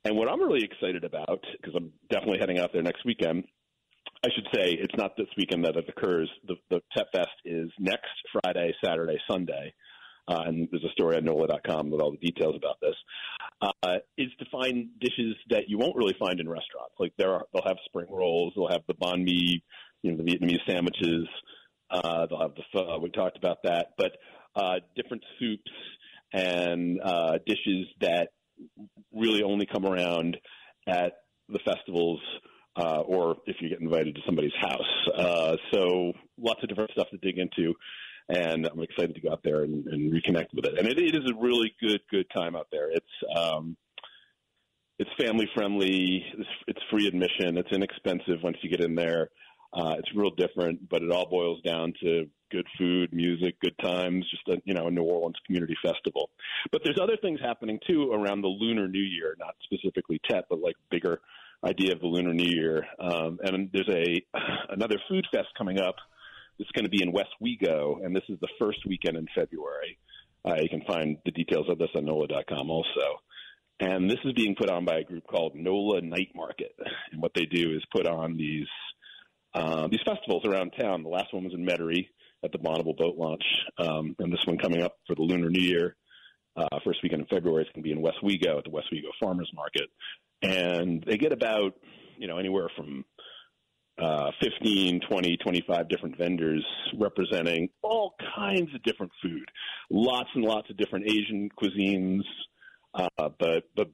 And 0.06 0.18
what 0.18 0.28
I'm 0.28 0.42
really 0.42 0.64
excited 0.64 1.04
about, 1.04 1.44
because 1.62 1.74
I'm 1.76 1.92
definitely 2.10 2.40
heading 2.40 2.60
out 2.60 2.72
there 2.74 2.82
next 2.82 3.06
weekend, 3.06 3.46
I 4.24 4.30
should 4.36 4.48
say 4.54 4.72
it's 4.74 4.96
not 4.98 5.16
this 5.18 5.28
weekend 5.38 5.66
that 5.66 5.78
it 5.78 5.86
occurs. 5.88 6.30
The, 6.48 6.56
the 6.70 6.82
Tet 6.96 7.08
Fest 7.14 7.30
is 7.46 7.70
next 7.80 8.12
Friday, 8.32 8.74
Saturday, 8.84 9.18
Sunday. 9.30 9.74
Uh, 10.28 10.44
and 10.46 10.68
there's 10.72 10.84
a 10.84 10.92
story 10.92 11.18
on 11.18 11.26
NOLA.com 11.26 11.90
with 11.90 12.02
all 12.02 12.12
the 12.12 12.18
details 12.18 12.56
about 12.56 12.80
this. 12.82 12.96
Uh, 13.62 13.98
is 14.18 14.30
to 14.40 14.46
find 14.52 14.88
dishes 15.00 15.36
that 15.50 15.64
you 15.68 15.78
won't 15.78 15.96
really 15.96 16.16
find 16.20 16.40
in 16.40 16.48
restaurants. 16.48 16.94
Like 17.00 17.14
there 17.18 17.34
are, 17.34 17.46
they'll 17.54 17.64
have 17.66 17.78
spring 17.86 18.08
rolls, 18.10 18.54
they'll 18.56 18.70
have 18.70 18.84
the 18.88 18.94
banh 18.94 19.24
mi, 19.24 19.62
you 20.02 20.12
know, 20.12 20.18
the 20.18 20.24
Vietnamese 20.24 20.66
sandwiches. 20.68 21.28
Uh, 21.90 22.26
they'll 22.28 22.42
have 22.42 22.56
the 22.56 22.64
pho. 22.72 23.00
We 23.02 23.10
talked 23.10 23.38
about 23.38 23.64
that, 23.64 23.90
but 23.98 24.14
uh, 24.56 24.80
different 24.96 25.24
soups 25.40 25.72
and 26.32 27.00
uh, 27.02 27.38
dishes 27.46 27.88
that 28.02 28.30
really 29.14 29.44
only 29.44 29.66
come 29.66 29.86
around 29.86 30.38
at 30.88 31.14
the 31.50 31.60
festivals 31.66 32.20
uh, 32.76 33.02
or 33.02 33.38
if 33.46 33.58
you 33.60 33.70
get 33.70 33.80
invited 33.82 34.16
to 34.16 34.22
somebody's 34.26 34.54
house. 34.60 35.10
Uh, 35.16 35.56
so 35.72 36.14
lots 36.38 36.62
of 36.64 36.70
different 36.70 36.92
stuff 36.92 37.08
to 37.12 37.18
dig 37.18 37.38
into. 37.38 37.74
And 38.30 38.66
I'm 38.66 38.82
excited 38.82 39.16
to 39.16 39.22
go 39.22 39.32
out 39.32 39.42
there 39.44 39.64
and, 39.64 39.86
and 39.88 40.14
reconnect 40.14 40.54
with 40.54 40.66
it. 40.66 40.78
And 40.78 40.88
it, 40.88 40.98
it 40.98 41.16
is 41.16 41.30
a 41.30 41.42
really 41.42 41.76
good, 41.82 42.02
good 42.10 42.26
time 42.34 42.56
out 42.56 42.68
there. 42.72 42.90
It's 42.90 43.06
um, 43.36 43.76
it's 45.00 45.10
family 45.20 45.50
friendly. 45.54 46.24
It's, 46.38 46.50
it's 46.68 46.80
free 46.90 47.08
admission. 47.08 47.58
It's 47.58 47.72
inexpensive 47.72 48.42
once 48.44 48.58
you 48.62 48.70
get 48.70 48.80
in 48.80 48.96
there. 48.96 49.30
Uh, 49.74 49.96
it's 49.98 50.10
real 50.16 50.30
different, 50.30 50.88
but 50.88 51.02
it 51.02 51.12
all 51.12 51.28
boils 51.28 51.60
down 51.64 51.94
to 52.04 52.30
good 52.52 52.68
food, 52.78 53.12
music, 53.12 53.60
good 53.60 53.76
times, 53.82 54.24
just 54.30 54.48
a 54.48 54.62
you 54.66 54.74
know 54.74 54.88
a 54.88 54.92
New 54.92 55.04
Orleans 55.04 55.36
community 55.46 55.76
festival. 55.84 56.30
But 56.72 56.82
there's 56.84 57.00
other 57.02 57.18
things 57.18 57.40
happening 57.44 57.80
too 57.88 58.12
around 58.12 58.42
the 58.42 58.48
Lunar 58.48 58.88
New 58.88 59.02
Year, 59.02 59.36
not 59.40 59.56
specifically 59.64 60.22
Tet, 60.30 60.46
but 60.50 60.60
like 60.60 60.76
bigger 60.92 61.20
idea 61.66 61.94
of 61.94 62.02
the 62.02 62.08
Lunar 62.08 62.34
New 62.34 62.50
Year. 62.50 62.86
Um, 63.00 63.40
and 63.44 63.70
there's 63.74 63.90
a 63.90 64.24
another 64.70 64.98
food 65.10 65.26
fest 65.34 65.48
coming 65.58 65.80
up. 65.80 65.96
It's 66.60 66.72
going 66.72 66.86
to 66.86 66.90
be 66.90 67.02
in 67.02 67.12
West 67.12 67.32
Wego, 67.42 68.04
and 68.04 68.16
this 68.16 68.24
is 68.30 68.40
the 68.40 68.50
first 68.60 68.80
weekend 68.86 69.18
in 69.18 69.28
February. 69.36 69.98
Uh, 70.46 70.56
you 70.62 70.70
can 70.70 70.82
find 70.86 71.18
the 71.26 71.32
details 71.32 71.68
of 71.70 71.78
this 71.78 71.90
on 71.96 72.06
NOLA.com 72.06 72.70
also. 72.70 73.20
And 73.80 74.10
this 74.10 74.20
is 74.24 74.34
being 74.34 74.56
put 74.56 74.70
on 74.70 74.86
by 74.86 75.00
a 75.00 75.04
group 75.04 75.26
called 75.28 75.56
NOLA 75.56 76.02
Night 76.02 76.30
Market. 76.36 76.76
And 77.12 77.22
what 77.22 77.34
they 77.34 77.46
do 77.46 77.76
is 77.76 77.84
put 77.92 78.08
on 78.08 78.38
these 78.38 78.68
uh, 79.54 79.88
these 79.88 80.00
festivals 80.04 80.46
around 80.46 80.72
town. 80.72 81.04
The 81.04 81.10
last 81.10 81.34
one 81.34 81.44
was 81.44 81.54
in 81.54 81.66
Metairie 81.66 82.08
at 82.44 82.52
the 82.52 82.58
Bonnabel 82.58 82.98
boat 82.98 83.18
launch, 83.18 83.44
um, 83.78 84.16
and 84.18 84.34
this 84.34 84.44
one 84.46 84.58
coming 84.58 84.82
up 84.82 84.98
for 85.06 85.16
the 85.16 85.22
Lunar 85.22 85.50
New 85.50 85.62
Year. 85.62 85.96
Uh, 86.56 86.80
first 86.84 87.00
weekend 87.04 87.22
in 87.22 87.28
February 87.28 87.64
is 87.64 87.70
going 87.74 87.84
to 87.84 87.88
be 87.88 87.92
in 87.92 88.04
Westwego 88.04 88.58
at 88.58 88.64
the 88.64 88.70
Westwego 88.70 89.10
Farmers 89.20 89.52
Market, 89.54 89.90
and 90.42 91.04
they 91.06 91.18
get 91.18 91.34
about 91.34 91.76
you 92.18 92.28
know 92.28 92.38
anywhere 92.38 92.70
from 92.76 93.06
uh, 94.02 94.32
15, 94.42 95.02
20, 95.08 95.38
25 95.38 95.90
different 95.90 96.18
vendors 96.18 96.66
representing 96.98 97.70
all 97.82 98.16
kinds 98.36 98.74
of 98.74 98.82
different 98.84 99.12
food, 99.22 99.46
lots 99.90 100.30
and 100.36 100.44
lots 100.44 100.70
of 100.70 100.78
different 100.78 101.06
Asian 101.06 101.50
cuisines, 101.62 102.22
uh, 102.96 103.30
but 103.40 103.64
but 103.76 103.88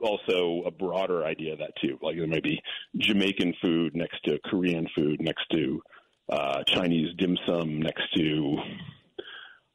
also 0.00 0.62
a 0.66 0.70
broader 0.70 1.24
idea 1.24 1.54
of 1.54 1.58
that 1.60 1.72
too. 1.82 1.98
Like 2.02 2.16
there 2.16 2.26
might 2.26 2.42
be 2.42 2.60
Jamaican 2.98 3.54
food 3.62 3.96
next 3.96 4.22
to 4.24 4.38
Korean 4.44 4.86
food 4.94 5.20
next 5.20 5.46
to 5.52 5.80
uh, 6.28 6.62
Chinese 6.66 7.14
dim 7.16 7.36
sum 7.46 7.80
next 7.80 8.02
to 8.16 8.56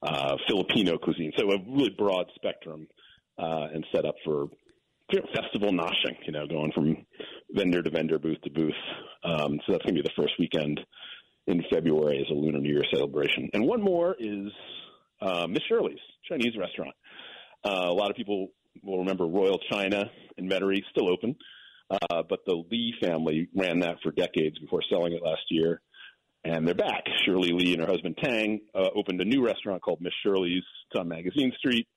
uh, 0.04 0.36
Filipino 0.48 0.98
cuisine. 0.98 1.32
So 1.38 1.52
a 1.52 1.58
really 1.67 1.89
broad 1.89 2.28
spectrum 2.36 2.88
uh, 3.38 3.67
and 3.74 3.86
set 3.91 4.06
up 4.06 4.15
for 4.24 4.48
festival 5.34 5.72
noshing, 5.72 6.15
you 6.26 6.32
know, 6.32 6.48
going 6.48 6.72
from 6.72 7.06
vendor 7.54 7.82
to 7.82 7.90
vendor, 7.90 8.20
booth 8.20 8.42
to 8.44 8.50
booth. 8.50 8.74
Um, 9.24 9.60
so 9.66 9.74
that's 9.74 9.84
going 9.84 9.96
to 9.96 10.02
be 10.04 10.08
the 10.08 10.22
first 10.22 10.34
weekend 10.40 10.80
in 11.48 11.64
February 11.72 12.20
as 12.20 12.30
a 12.30 12.34
Lunar 12.34 12.60
New 12.60 12.70
Year 12.70 12.84
celebration. 12.94 13.50
And 13.54 13.66
one 13.66 13.82
more 13.82 14.16
is 14.20 14.52
uh, 15.22 15.48
Miss 15.48 15.64
Shirley's 15.68 16.00
Chinese 16.30 16.58
restaurant. 16.58 16.96
Uh, 17.64 17.88
a 17.90 17.94
lot 17.94 18.10
of 18.10 18.16
people 18.16 18.50
will 18.84 19.00
remember 19.00 19.26
Royal 19.26 19.60
China 19.72 20.06
in 20.38 20.48
Metairie, 20.48 20.82
still 20.92 21.12
open. 21.12 21.36
Uh, 21.90 22.24
but 22.30 22.40
the 22.46 22.64
Lee 22.72 22.94
family 23.02 23.50
ran 23.54 23.80
that 23.80 23.98
for 24.02 24.12
decades 24.12 24.58
before 24.60 24.82
selling 24.90 25.14
it 25.14 25.22
last 25.22 25.42
year 25.50 25.82
and 26.44 26.68
they're 26.68 26.74
back. 26.74 27.04
Shirley 27.26 27.52
Lee 27.52 27.74
and 27.74 27.82
her 27.82 27.88
husband 27.88 28.18
Tang 28.22 28.62
uh, 28.74 28.90
opened 28.96 29.22
a 29.22 29.26
new 29.26 29.46
restaurant 29.46 29.82
called 29.82 30.02
Miss 30.02 30.14
Shirley's. 30.24 30.64
On 30.94 31.08
Magazine 31.08 31.54
Street, 31.58 31.88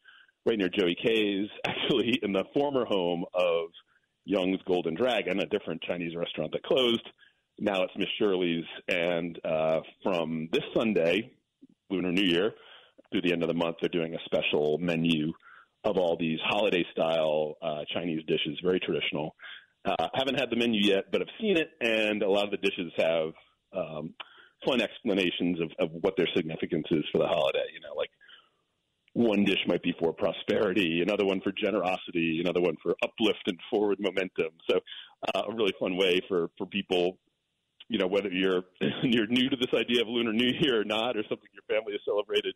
right 0.47 0.57
near 0.57 0.69
Joey 0.69 0.95
K's, 0.95 1.49
actually 1.67 2.17
in 2.23 2.33
the 2.33 2.45
former 2.55 2.85
home 2.85 3.25
of 3.35 3.71
Young's 4.25 4.61
Golden 4.67 4.95
Dragon, 4.95 5.41
a 5.41 5.47
different 5.47 5.83
Chinese 5.83 6.17
restaurant 6.17 6.53
that 6.53 6.63
closed. 6.63 7.07
Now 7.59 7.83
it's 7.83 7.93
Miss 7.97 8.09
Shirley's, 8.19 8.65
and 8.89 9.39
uh, 9.45 9.81
from 10.03 10.49
this 10.53 10.65
Sunday, 10.75 11.31
Lunar 11.91 12.13
New 12.13 12.25
Year, 12.25 12.53
through 13.11 13.23
the 13.23 13.33
end 13.33 13.43
of 13.43 13.49
the 13.49 13.55
month, 13.55 13.77
they're 13.81 13.89
doing 13.89 14.15
a 14.15 14.19
special 14.25 14.79
menu 14.79 15.33
of 15.85 15.99
all 15.99 16.17
these 16.19 16.39
holiday-style 16.43 17.57
uh, 17.63 17.81
Chinese 17.93 18.23
dishes, 18.27 18.59
very 18.63 18.81
traditional. 18.81 19.37
Uh, 19.85 20.09
haven't 20.15 20.41
had 20.41 20.51
the 20.51 20.57
menu 20.57 20.81
yet, 20.83 21.05
but 21.13 21.21
I've 21.21 21.29
seen 21.41 21.57
it, 21.59 21.71
and 21.81 22.23
a 22.23 22.31
lot 22.31 22.45
of 22.45 22.51
the 22.51 22.57
dishes 22.57 22.91
have 22.97 23.33
um, 23.77 24.15
fun 24.67 24.81
explanations 24.81 25.61
of, 25.61 25.71
of 25.79 25.91
what 26.01 26.17
their 26.17 26.29
significance 26.35 26.87
is 26.91 27.05
for 27.13 27.19
the 27.19 27.27
holiday. 27.27 27.67
You 27.73 27.81
know, 27.81 27.95
like 27.97 28.11
one 29.15 29.45
dish 29.45 29.61
might 29.67 29.83
be 29.83 29.95
for 29.99 30.13
prosperity, 30.13 31.01
another 31.01 31.25
one 31.25 31.41
for 31.41 31.53
generosity, 31.53 32.41
another 32.45 32.61
one 32.61 32.77
for 32.83 32.95
uplift 33.03 33.43
and 33.47 33.59
forward 33.71 33.99
momentum. 34.01 34.51
So, 34.69 34.81
uh, 35.35 35.43
a 35.49 35.55
really 35.55 35.73
fun 35.81 35.97
way 35.97 36.21
for 36.29 36.51
for 36.59 36.67
people, 36.67 37.19
you 37.89 37.99
know, 37.99 38.09
whether 38.09 38.29
you're 38.29 38.65
you're 39.03 39.29
new 39.29 39.49
to 39.49 39.57
this 39.57 39.73
idea 39.73 40.03
of 40.03 40.09
Lunar 40.09 40.33
New 40.33 40.51
Year 40.61 40.81
or 40.81 40.85
not, 40.85 41.17
or 41.17 41.23
something 41.29 41.49
your 41.53 41.63
family 41.69 41.93
has 41.93 42.01
celebrated 42.05 42.55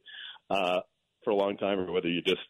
uh, 0.50 0.80
for 1.24 1.30
a 1.30 1.36
long 1.36 1.56
time, 1.56 1.78
or 1.78 1.92
whether 1.92 2.08
you're 2.08 2.22
just 2.22 2.42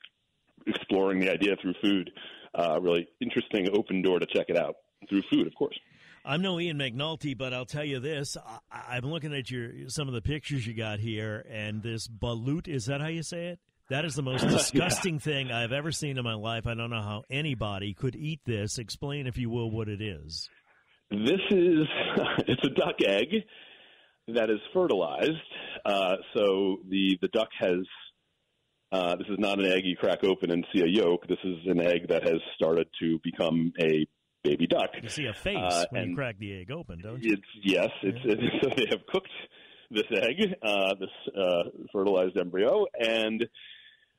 exploring 0.67 1.21
the 1.21 1.31
idea 1.31 1.55
through 1.61 1.75
food. 1.83 2.11
Uh, 2.55 2.81
really 2.81 3.07
interesting 3.21 3.69
open 3.77 4.01
door 4.01 4.19
to 4.19 4.27
check 4.27 4.47
it 4.49 4.57
out 4.57 4.77
through 5.09 5.23
food, 5.31 5.47
of 5.47 5.55
course. 5.55 5.79
I'm 6.25 6.41
no 6.43 6.59
Ian 6.59 6.79
McNulty, 6.79 7.37
but 7.37 7.53
I'll 7.53 7.67
tell 7.67 7.85
you 7.85 8.01
this: 8.01 8.39
I, 8.73 8.97
am 8.97 9.05
looking 9.05 9.35
at 9.35 9.51
your 9.51 9.89
some 9.89 10.09
of 10.09 10.15
the 10.15 10.23
pictures 10.23 10.67
you 10.67 10.73
got 10.73 10.99
here, 10.99 11.45
and 11.51 11.83
this 11.83 12.09
balut 12.09 12.69
is 12.69 12.87
that 12.87 13.03
how 13.03 13.09
you 13.09 13.23
say 13.23 13.49
it? 13.49 13.61
That 13.91 14.05
is 14.05 14.15
the 14.15 14.23
most 14.23 14.47
disgusting 14.49 15.15
yeah. 15.15 15.21
thing 15.21 15.53
I've 15.53 15.73
ever 15.73 15.93
seen 15.93 16.19
in 16.19 16.25
my 16.25 16.35
life. 16.35 16.67
I 16.67 16.75
don't 16.75 16.91
know 16.91 17.03
how 17.03 17.25
anybody 17.31 17.95
could 17.95 18.15
eat 18.17 18.41
this. 18.47 18.79
Explain, 18.79 19.27
if 19.27 19.39
you 19.39 19.51
will, 19.51 19.71
what 19.71 19.89
it 19.89 20.01
is. 20.03 20.49
This 21.11 21.41
is 21.51 21.87
it's 22.47 22.65
a 22.65 22.71
duck 22.71 22.97
egg 23.07 23.29
that 24.35 24.51
is 24.51 24.59
fertilized. 24.75 25.31
Uh, 25.87 26.17
so 26.35 26.77
the 26.89 27.17
the 27.23 27.29
duck 27.29 27.49
has 27.59 27.79
Uh, 28.93 29.17
this 29.17 29.27
is 29.29 29.39
not 29.39 29.59
an 29.59 29.67
egg 29.67 29.83
you 29.85 29.97
crack 29.97 30.23
open 30.25 30.51
and 30.51 30.67
see 30.73 30.83
a 30.83 30.87
yolk. 30.87 31.27
This 31.29 31.39
is 31.45 31.57
an 31.67 31.81
egg 31.81 32.09
that 32.09 32.23
has 32.25 32.41
started 32.57 32.89
to 33.01 33.19
become 33.23 33.73
a 33.81 34.07
baby 34.45 34.67
duck. 34.67 34.91
You 35.03 35.09
see 35.09 35.27
a 35.27 35.33
face 35.35 35.57
Uh, 35.59 35.85
when 35.91 36.11
you 36.11 36.15
crack 36.15 36.39
the 36.39 36.61
egg 36.61 36.71
open, 36.71 37.01
don't 37.03 37.23
you? 37.23 37.35
It's 37.35 37.51
yes. 37.65 37.91
It's, 38.03 38.19
it's 38.25 38.43
so 38.63 38.71
they 38.77 38.87
have 38.91 39.05
cooked 39.13 39.29
this 39.91 40.05
egg, 40.15 40.55
uh, 40.63 40.95
this 41.01 41.35
uh, 41.35 41.63
fertilized 41.93 42.37
embryo, 42.37 42.87
and 42.99 43.47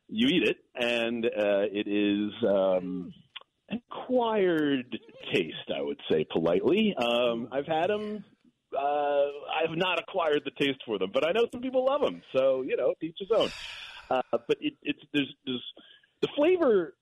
you 0.10 0.28
eat 0.28 0.48
it, 0.48 0.58
and 0.76 1.26
uh, 1.26 1.70
it 1.72 1.88
is 1.88 2.34
um, 2.48 3.14
acquired 3.72 4.98
taste. 5.34 5.72
I 5.76 5.82
would 5.82 6.00
say 6.12 6.26
politely. 6.32 6.96
Um, 6.98 7.48
I've 7.52 7.68
had 7.68 7.88
them. 7.88 8.24
Uh, 8.76 8.82
I 8.82 9.68
have 9.68 9.78
not 9.78 10.00
acquired 10.00 10.42
the 10.46 10.52
taste 10.64 10.80
for 10.86 11.00
them, 11.00 11.12
but 11.14 11.28
I 11.28 11.32
know 11.32 11.48
some 11.52 11.62
people 11.62 11.86
love 11.86 12.02
them. 12.02 12.22
So 12.36 12.64
you 12.64 12.76
know, 12.76 12.94
each 13.02 13.18
his 13.20 13.30
own. 13.36 13.50
Uh, 14.10 14.22
but 14.32 14.58
it, 14.60 14.74
it's 14.82 15.00
there's, 15.14 15.32
there's 15.46 15.64
the 16.22 16.28
flavor 16.36 16.96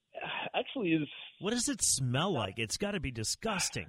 actually 0.56 0.90
is 0.90 1.08
What 1.40 1.52
does 1.52 1.70
it 1.70 1.82
smell 1.82 2.34
like? 2.34 2.56
It's 2.58 2.78
got 2.78 2.92
to 2.92 3.00
be 3.00 3.12
disgusting. 3.12 3.88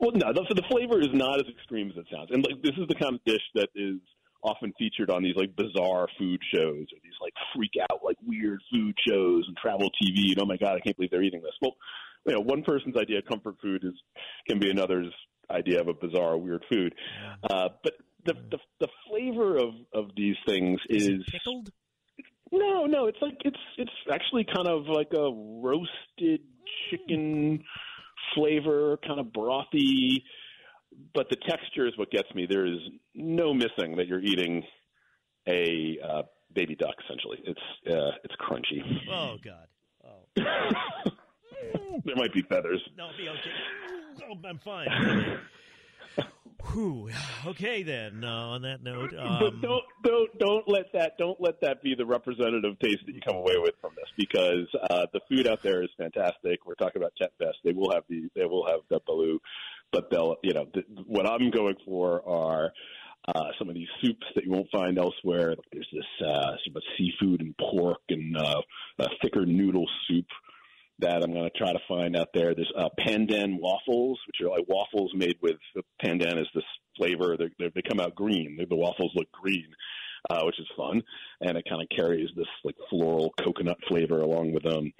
Well, 0.00 0.12
no, 0.14 0.32
the, 0.32 0.44
so 0.48 0.54
the 0.54 0.64
flavor 0.70 1.00
is 1.00 1.08
not 1.12 1.38
as 1.38 1.46
extreme 1.48 1.90
as 1.90 1.96
it 1.96 2.06
sounds, 2.12 2.30
and 2.30 2.44
like 2.44 2.62
this 2.62 2.72
is 2.76 2.88
the 2.88 2.94
kind 2.94 3.14
of 3.14 3.24
dish 3.24 3.42
that 3.54 3.68
is 3.74 4.00
often 4.42 4.72
featured 4.78 5.10
on 5.10 5.22
these 5.22 5.36
like 5.36 5.54
bizarre 5.56 6.08
food 6.18 6.40
shows 6.52 6.86
or 6.92 6.98
these 7.02 7.18
like 7.20 7.34
freak 7.54 7.72
out 7.90 8.00
like 8.04 8.16
weird 8.26 8.60
food 8.72 8.94
shows 9.08 9.44
and 9.46 9.56
travel 9.56 9.88
TV. 10.02 10.32
And 10.32 10.40
oh 10.40 10.46
my 10.46 10.56
god, 10.56 10.76
I 10.76 10.80
can't 10.80 10.96
believe 10.96 11.10
they're 11.10 11.22
eating 11.22 11.42
this. 11.42 11.52
Well, 11.60 11.76
you 12.26 12.34
know, 12.34 12.40
one 12.40 12.62
person's 12.62 12.96
idea 12.96 13.18
of 13.18 13.24
comfort 13.26 13.56
food 13.62 13.84
is 13.84 13.94
can 14.48 14.58
be 14.58 14.70
another's 14.70 15.12
idea 15.50 15.80
of 15.80 15.88
a 15.88 15.94
bizarre 15.94 16.36
weird 16.36 16.64
food. 16.70 16.94
Uh, 17.42 17.68
but 17.82 17.94
the, 18.24 18.34
the 18.50 18.58
the 18.80 18.88
flavor 19.08 19.56
of 19.56 19.74
of 19.94 20.10
these 20.16 20.36
things 20.46 20.80
Is 20.88 21.06
is 21.08 21.24
pickled? 21.30 21.70
no, 22.52 22.86
no, 22.86 23.06
it's 23.06 23.18
like 23.20 23.38
it's 23.44 23.58
it's 23.76 23.90
actually 24.12 24.44
kind 24.44 24.68
of 24.68 24.86
like 24.86 25.12
a 25.12 25.30
roasted 25.32 26.40
chicken 26.90 27.62
flavor, 28.34 28.98
kind 29.06 29.20
of 29.20 29.26
brothy, 29.26 30.22
but 31.14 31.28
the 31.30 31.36
texture 31.36 31.86
is 31.86 31.96
what 31.96 32.10
gets 32.10 32.32
me. 32.34 32.46
There 32.48 32.66
is 32.66 32.78
no 33.14 33.52
missing 33.54 33.96
that 33.96 34.06
you're 34.06 34.20
eating 34.20 34.62
a 35.48 35.98
uh, 36.02 36.22
baby 36.54 36.74
duck. 36.74 36.94
Essentially, 37.04 37.38
it's 37.44 37.60
uh, 37.90 38.12
it's 38.24 38.34
crunchy. 38.36 38.82
Oh 39.10 39.36
God. 39.44 39.66
Oh 40.04 41.10
there 42.04 42.16
might 42.16 42.32
be 42.32 42.42
feathers. 42.42 42.80
no, 42.96 43.10
it'll 43.10 43.16
be 43.16 43.28
okay. 43.28 44.30
Oh, 44.30 44.48
I'm 44.48 44.58
fine. 44.58 44.88
Whew. 46.72 47.10
Okay 47.44 47.82
then. 47.82 48.22
Uh, 48.22 48.28
on 48.28 48.62
that 48.62 48.84
note, 48.84 49.10
but 49.16 49.26
um, 49.26 49.60
don't 49.60 49.82
don't 50.04 50.38
don't 50.38 50.68
let 50.68 50.92
that 50.92 51.18
don't 51.18 51.40
let 51.40 51.60
that 51.60 51.82
be 51.82 51.96
the 51.96 52.06
representative 52.06 52.78
taste 52.78 53.00
that 53.04 53.12
you 53.12 53.20
come 53.20 53.34
away 53.34 53.56
with 53.58 53.74
from 53.80 53.90
this 53.96 54.06
because 54.16 54.68
uh, 54.90 55.06
the 55.12 55.18
food 55.28 55.48
out 55.48 55.60
there 55.64 55.82
is 55.82 55.88
fantastic. 55.98 56.64
We're 56.64 56.76
talking 56.76 57.02
about 57.02 57.14
Tet 57.20 57.32
Fest. 57.36 57.56
They 57.64 57.72
will 57.72 57.92
have 57.92 58.04
the 58.08 58.28
they 58.36 58.44
will 58.44 58.64
have 58.68 58.80
the 58.90 59.00
balut, 59.00 59.40
but 59.90 60.08
they'll 60.08 60.36
you 60.44 60.52
know 60.54 60.66
th- 60.66 60.86
what 61.06 61.26
I'm 61.26 61.50
going 61.50 61.76
for 61.84 62.22
are. 62.28 62.72
Uh, 63.36 63.50
some 63.56 63.68
of 63.68 63.76
these 63.76 63.86
soups 64.02 64.26
that 64.34 64.44
you 64.44 64.50
won't 64.50 64.68
find 64.72 64.98
elsewhere. 64.98 65.54
There's 65.72 65.86
this 65.92 66.26
uh, 66.26 66.56
sort 66.64 66.74
of 66.74 66.82
seafood 66.98 67.40
and 67.40 67.54
pork 67.56 68.00
and 68.08 68.36
uh, 68.36 68.60
a 68.98 69.06
thicker 69.22 69.46
noodle 69.46 69.86
soup 70.08 70.26
that 71.02 71.22
I'm 71.22 71.32
going 71.32 71.48
to 71.50 71.58
try 71.58 71.72
to 71.72 71.78
find 71.88 72.16
out 72.16 72.28
there. 72.32 72.54
There's 72.54 72.72
uh, 72.76 72.88
pandan 72.98 73.58
waffles, 73.60 74.18
which 74.26 74.40
are 74.40 74.50
like 74.50 74.68
waffles 74.68 75.12
made 75.14 75.36
with 75.42 75.56
pandan 76.02 76.40
is 76.40 76.48
this 76.54 76.64
flavor. 76.96 77.36
They, 77.36 77.50
they, 77.58 77.70
they 77.74 77.82
come 77.82 78.00
out 78.00 78.14
green. 78.14 78.56
The, 78.68 78.76
waffles 78.76 79.12
look 79.14 79.30
green, 79.32 79.66
uh, 80.30 80.42
which 80.44 80.58
is 80.58 80.66
fun, 80.76 81.02
and 81.40 81.58
it 81.58 81.64
kind 81.68 81.82
of 81.82 81.88
carries 81.94 82.30
this 82.36 82.46
like 82.64 82.76
floral 82.88 83.32
coconut 83.42 83.78
flavor 83.88 84.20
along 84.20 84.52
with 84.52 84.62
them. 84.62 84.92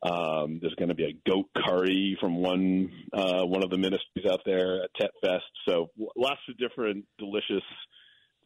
Um, 0.00 0.58
there's 0.60 0.74
going 0.76 0.90
to 0.90 0.94
be 0.94 1.06
a 1.06 1.28
goat 1.28 1.46
curry 1.56 2.16
from 2.20 2.36
one 2.36 2.90
uh, 3.12 3.42
one 3.44 3.64
of 3.64 3.70
the 3.70 3.78
ministries 3.78 4.26
out 4.30 4.42
there 4.46 4.84
at 4.84 4.90
Tet 5.00 5.10
Fest. 5.20 5.44
So 5.68 5.90
lots 6.16 6.40
of 6.48 6.56
different 6.56 7.04
delicious 7.18 7.64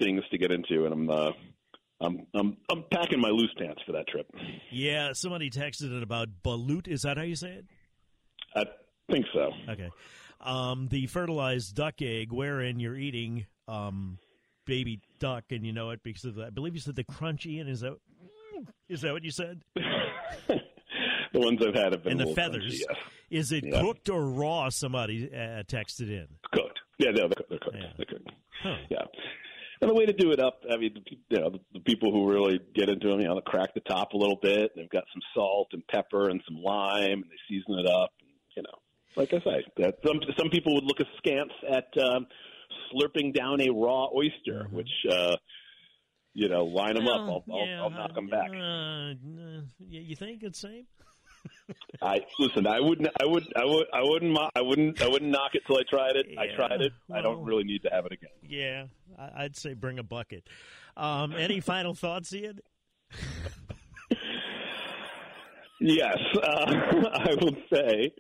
things 0.01 0.23
to 0.31 0.39
get 0.39 0.51
into, 0.51 0.87
and 0.87 0.93
I'm 0.95 1.11
uh, 1.11 1.31
I'm 2.03 2.27
I'm 2.35 2.57
I'm 2.71 2.85
packing 2.91 3.21
my 3.21 3.29
loose 3.29 3.53
pants 3.59 3.81
for 3.87 3.93
that 3.93 4.07
trip. 4.09 4.27
yeah, 4.71 5.13
somebody 5.13 5.51
texted 5.51 5.97
it 5.97 6.03
about 6.03 6.29
balut. 6.45 6.89
Is 6.89 7.03
that 7.03 7.17
how 7.17 7.23
you 7.23 7.37
say 7.37 7.51
it? 7.53 7.65
I 8.55 8.65
think 9.11 9.27
so. 9.33 9.51
Okay. 9.71 9.89
Um, 10.41 10.89
the 10.89 11.07
fertilized 11.07 11.75
duck 11.77 12.03
egg, 12.03 12.33
wherein 12.33 12.81
you're 12.81 12.97
eating 12.97 13.47
um, 13.69 14.19
baby 14.67 15.01
duck, 15.21 15.45
and 15.51 15.65
you 15.65 15.73
know 15.73 15.91
it 15.91 16.01
because 16.03 16.25
of 16.25 16.35
the, 16.35 16.47
I 16.47 16.51
believe 16.51 16.75
you 16.75 16.81
said 16.81 16.97
the 16.97 17.05
crunchy, 17.05 17.61
and 17.61 17.71
is 17.71 17.81
that 17.81 17.97
is 18.89 19.03
that 19.03 19.13
what 19.13 19.23
you 19.23 19.31
said? 19.31 19.63
the 19.77 20.61
ones 21.41 21.61
I've 21.67 21.75
had 21.75 21.93
have 21.93 22.03
been 22.03 22.21
And 22.21 22.29
the 22.29 22.35
feathers. 22.35 22.65
crunchy, 22.65 22.81
yes. 22.89 22.99
Is 23.31 23.53
it 23.53 23.65
Yeah. 23.65 23.81
cooked 23.81 24.09
or 24.11 24.25
raw? 24.27 24.69
Somebody 24.69 25.31
uh, 25.33 25.63
texted 25.63 26.11
in. 26.11 26.27
cooked. 26.53 26.79
Yeah, 26.99 27.11
no, 27.13 27.29
they're, 27.29 27.45
they're 27.49 27.59
cooked. 27.59 27.77
Yeah. 27.77 27.93
They're 27.97 28.07
cooked. 28.07 28.31
Huh. 28.63 28.75
Yeah. 28.91 29.05
And 29.83 29.91
the 29.91 29.95
way 29.95 30.07
to 30.07 30.13
do 30.13 30.31
it 30.31 30.39
up, 30.39 30.63
I 30.73 30.77
mean, 30.77 30.95
the, 30.95 31.03
you 31.29 31.43
know, 31.43 31.51
the, 31.51 31.59
the 31.73 31.81
people 31.81 32.13
who 32.13 32.31
really 32.31 32.61
get 32.73 32.89
into 32.89 33.09
them, 33.09 33.21
you 33.21 33.27
know, 33.27 33.35
they 33.35 33.41
crack 33.45 33.75
the 33.75 33.81
top 33.81 34.13
a 34.13 34.17
little 34.17 34.39
bit. 34.41 34.71
They've 34.77 34.89
got 34.89 35.03
some 35.13 35.21
salt 35.35 35.71
and 35.73 35.85
pepper 35.89 36.29
and 36.31 36.41
some 36.47 36.63
lime, 36.63 37.11
and 37.11 37.25
they 37.25 37.37
season 37.49 37.81
it 37.81 37.87
up. 37.87 38.13
And, 38.21 38.31
you 38.57 38.63
know, 38.63 38.79
like 39.17 39.33
I 39.35 39.41
say, 39.41 39.65
that 39.79 39.97
some 40.07 40.21
some 40.39 40.51
people 40.51 40.75
would 40.77 40.85
look 40.85 41.01
askance 41.01 41.53
at 41.69 41.89
um, 42.01 42.29
slurping 42.95 43.35
down 43.35 43.61
a 43.61 43.71
raw 43.71 44.07
oyster, 44.15 44.69
which, 44.71 44.89
uh, 45.11 45.37
you 46.33 46.49
know, 46.49 46.65
line 46.65 46.95
them 46.95 47.09
up. 47.09 47.21
I'll, 47.21 47.45
Well, 47.49 47.59
I'll, 47.59 47.83
I'll 47.83 47.91
knock 47.91 48.15
them 48.15 48.29
back. 48.29 48.51
Uh, 48.51 49.15
uh, 49.15 49.63
you 49.81 50.15
think 50.15 50.45
it's 50.45 50.61
same? 50.61 50.87
I 52.03 52.21
listen. 52.39 52.67
I 52.67 52.81
wouldn't. 52.81 53.09
I 53.21 53.27
would. 53.27 53.45
I 53.57 53.65
would. 53.65 53.87
I 53.93 54.03
wouldn't. 54.03 54.39
I 54.55 54.61
wouldn't. 54.61 55.03
I 55.03 55.09
wouldn't 55.09 55.31
knock 55.31 55.55
it 55.55 55.63
till 55.67 55.77
I 55.77 55.83
tried 55.89 56.17
it. 56.17 56.27
I 56.39 56.55
tried 56.55 56.81
it. 56.81 56.93
I 57.13 57.21
don't 57.21 57.45
really 57.45 57.65
need 57.65 57.83
to 57.83 57.91
have 57.91 58.07
it 58.07 58.13
again. 58.13 58.31
Yeah, 58.43 58.87
I'd 59.37 59.57
say 59.57 59.75
bring 59.75 59.99
a 59.99 60.03
bucket. 60.03 60.49
Um, 60.97 61.33
any 61.33 61.61
final 61.73 61.95
thoughts, 61.95 62.33
Ian? 62.35 62.61
Yes, 65.81 66.17
uh, 66.37 66.39
I 67.13 67.35
will 67.41 67.57
say 67.73 68.13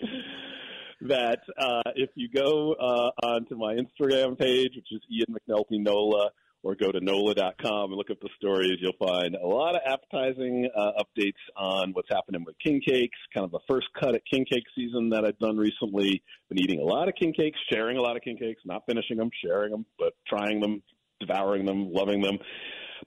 that 1.02 1.40
uh, 1.56 1.82
if 1.94 2.10
you 2.16 2.28
go 2.28 2.72
uh, 2.72 3.10
onto 3.24 3.54
my 3.56 3.74
Instagram 3.74 4.36
page, 4.36 4.72
which 4.74 4.90
is 4.90 5.00
Ian 5.10 5.36
McNulty 5.38 5.80
Nola, 5.80 6.30
or 6.62 6.76
go 6.76 6.92
to 6.92 7.00
NOLA.com 7.00 7.90
and 7.90 7.94
look 7.94 8.10
up 8.10 8.20
the 8.20 8.28
stories, 8.36 8.78
you'll 8.80 8.92
find 8.98 9.34
a 9.34 9.46
lot 9.46 9.74
of 9.74 9.82
appetizing 9.84 10.68
uh, 10.76 10.92
updates 11.02 11.32
on 11.56 11.92
what's 11.92 12.08
happening 12.10 12.44
with 12.44 12.54
king 12.64 12.80
cakes, 12.86 13.18
kind 13.34 13.44
of 13.44 13.50
the 13.50 13.60
first 13.68 13.88
cut 13.98 14.14
at 14.14 14.22
king 14.30 14.44
cake 14.44 14.64
season 14.74 15.10
that 15.10 15.24
I've 15.24 15.38
done 15.38 15.56
recently. 15.56 16.22
Been 16.48 16.60
eating 16.60 16.80
a 16.80 16.84
lot 16.84 17.08
of 17.08 17.14
king 17.14 17.32
cakes, 17.32 17.58
sharing 17.72 17.96
a 17.96 18.00
lot 18.00 18.16
of 18.16 18.22
king 18.22 18.36
cakes, 18.36 18.62
not 18.64 18.84
finishing 18.86 19.16
them, 19.16 19.30
sharing 19.44 19.72
them, 19.72 19.86
but 19.98 20.12
trying 20.28 20.60
them, 20.60 20.82
devouring 21.20 21.66
them, 21.66 21.92
loving 21.92 22.22
them, 22.22 22.38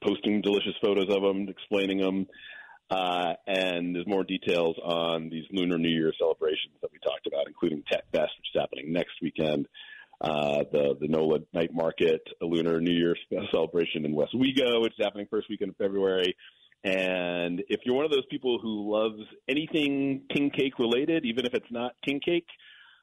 posting 0.03 0.41
delicious 0.41 0.75
photos 0.83 1.07
of 1.09 1.21
them, 1.21 1.47
explaining 1.47 1.99
them. 1.99 2.27
Uh, 2.89 3.33
and 3.47 3.95
there's 3.95 4.05
more 4.05 4.23
details 4.23 4.75
on 4.83 5.29
these 5.29 5.45
Lunar 5.51 5.77
New 5.77 5.89
Year 5.89 6.13
celebrations 6.19 6.75
that 6.81 6.91
we 6.91 6.99
talked 6.99 7.25
about, 7.25 7.47
including 7.47 7.83
Tet 7.91 8.03
Fest, 8.11 8.31
which 8.37 8.47
is 8.53 8.61
happening 8.61 8.93
next 8.93 9.13
weekend, 9.21 9.67
uh, 10.21 10.63
the 10.71 10.95
the 10.99 11.07
NOLA 11.07 11.39
Night 11.53 11.73
Market, 11.73 12.21
a 12.41 12.45
Lunar 12.45 12.79
New 12.79 12.93
Year 12.93 13.15
celebration 13.51 14.05
in 14.05 14.13
Westwego, 14.13 14.81
which 14.81 14.93
is 14.97 15.03
happening 15.03 15.27
first 15.29 15.49
weekend 15.49 15.71
of 15.71 15.77
February. 15.77 16.35
And 16.83 17.63
if 17.67 17.81
you're 17.83 17.95
one 17.95 18.05
of 18.05 18.11
those 18.11 18.25
people 18.29 18.59
who 18.61 18.93
loves 18.93 19.23
anything 19.49 20.21
king 20.31 20.51
cake 20.51 20.77
related, 20.77 21.25
even 21.25 21.45
if 21.45 21.53
it's 21.53 21.71
not 21.71 21.93
king 22.05 22.19
cake, 22.23 22.45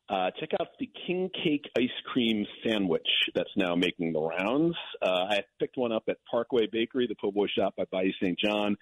uh, 0.08 0.30
check 0.38 0.50
out 0.60 0.68
the 0.78 0.88
king 1.06 1.30
cake 1.42 1.64
ice 1.76 1.88
cream 2.12 2.46
sandwich 2.64 3.08
that's 3.34 3.50
now 3.56 3.74
making 3.74 4.12
the 4.12 4.20
rounds. 4.20 4.76
Uh, 5.00 5.26
I 5.30 5.40
picked 5.58 5.76
one 5.76 5.90
up 5.90 6.04
at 6.08 6.18
Parkway 6.30 6.68
Bakery, 6.70 7.08
the 7.08 7.16
po' 7.20 7.32
boy 7.32 7.46
shop 7.46 7.74
by 7.76 7.84
Bayou 7.90 8.12
St. 8.20 8.38
John 8.38 8.76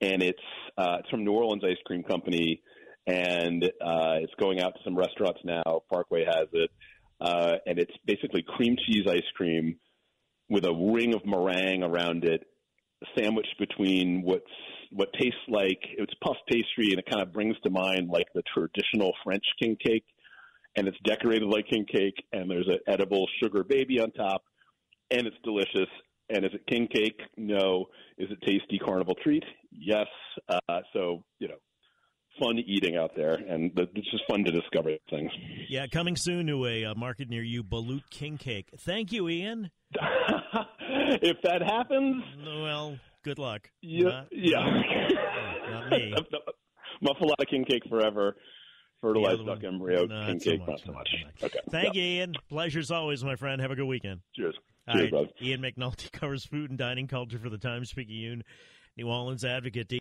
and 0.00 0.22
it's 0.22 0.38
uh, 0.78 0.96
it's 1.00 1.10
from 1.10 1.24
New 1.24 1.32
Orleans 1.32 1.62
Ice 1.64 1.76
Cream 1.84 2.02
Company, 2.02 2.62
and 3.06 3.64
uh, 3.64 4.16
it's 4.20 4.34
going 4.38 4.60
out 4.60 4.74
to 4.74 4.80
some 4.84 4.96
restaurants 4.96 5.40
now. 5.44 5.82
Parkway 5.90 6.24
has 6.24 6.48
it, 6.52 6.70
uh, 7.20 7.56
and 7.66 7.78
it's 7.78 7.92
basically 8.06 8.42
cream 8.46 8.76
cheese 8.86 9.06
ice 9.08 9.28
cream 9.36 9.76
with 10.48 10.64
a 10.64 10.72
ring 10.72 11.14
of 11.14 11.24
meringue 11.24 11.82
around 11.82 12.24
it, 12.24 12.42
sandwiched 13.16 13.58
between 13.58 14.22
what's 14.22 14.44
what 14.92 15.08
tastes 15.12 15.38
like 15.48 15.78
it's 15.98 16.12
puff 16.24 16.36
pastry, 16.48 16.90
and 16.90 16.98
it 16.98 17.06
kind 17.08 17.22
of 17.22 17.32
brings 17.32 17.56
to 17.62 17.70
mind 17.70 18.08
like 18.10 18.26
the 18.34 18.42
traditional 18.52 19.12
French 19.22 19.44
king 19.62 19.76
cake, 19.84 20.04
and 20.76 20.88
it's 20.88 20.98
decorated 21.04 21.46
like 21.46 21.66
king 21.68 21.86
cake, 21.90 22.16
and 22.32 22.50
there's 22.50 22.68
an 22.68 22.78
edible 22.86 23.26
sugar 23.42 23.62
baby 23.62 24.00
on 24.00 24.10
top, 24.12 24.42
and 25.10 25.26
it's 25.26 25.36
delicious. 25.44 25.88
And 26.32 26.44
is 26.44 26.52
it 26.54 26.64
king 26.68 26.86
cake? 26.86 27.20
No. 27.36 27.86
Is 28.16 28.28
it 28.30 28.38
tasty 28.46 28.78
carnival 28.78 29.16
treat? 29.20 29.42
Yes. 29.72 30.06
Uh, 30.48 30.80
so 30.92 31.24
you 31.38 31.48
know, 31.48 31.56
fun 32.40 32.58
eating 32.58 32.96
out 32.96 33.12
there, 33.14 33.34
and 33.34 33.70
it's 33.76 34.10
just 34.10 34.24
fun 34.28 34.44
to 34.44 34.50
discover 34.50 34.90
things. 35.10 35.30
Yeah, 35.68 35.86
coming 35.86 36.16
soon 36.16 36.46
to 36.48 36.66
a 36.66 36.86
uh, 36.86 36.94
market 36.94 37.28
near 37.28 37.42
you, 37.42 37.62
Balut 37.62 38.02
King 38.10 38.38
Cake. 38.38 38.70
Thank 38.78 39.12
you, 39.12 39.28
Ian. 39.28 39.70
if 39.92 41.36
that 41.42 41.62
happens, 41.62 42.22
Well, 42.44 42.98
Good 43.22 43.38
luck. 43.38 43.68
Yeah, 43.82 44.04
Not- 44.04 44.28
yeah. 44.32 44.82
not 45.70 45.90
me. 45.90 46.14
Muffalata 47.04 47.48
king 47.48 47.64
cake 47.64 47.82
forever. 47.88 48.36
Fertilized 49.00 49.46
duck 49.46 49.64
embryo 49.64 50.04
not 50.04 50.26
king 50.26 50.40
cake, 50.40 50.60
not 50.66 50.78
so 50.80 50.86
not 50.86 50.94
much. 50.94 51.08
so 51.10 51.26
much. 51.26 51.42
Okay. 51.44 51.58
Thank 51.70 51.94
yeah. 51.94 52.02
you, 52.02 52.08
Ian. 52.18 52.34
Pleasure's 52.50 52.90
always, 52.90 53.24
my 53.24 53.36
friend. 53.36 53.60
Have 53.60 53.70
a 53.70 53.76
good 53.76 53.86
weekend. 53.86 54.20
Cheers. 54.36 54.54
All 54.88 54.94
Cheers, 54.94 55.12
right. 55.12 55.32
Ian 55.42 55.62
McNulty 55.62 56.10
covers 56.12 56.44
food 56.44 56.70
and 56.70 56.78
dining 56.78 57.06
culture 57.06 57.38
for 57.38 57.48
the 57.48 57.58
Times 57.58 57.92
Picayune, 57.92 58.42
New 58.96 59.08
Orleans 59.08 59.44
Advocate. 59.44 59.99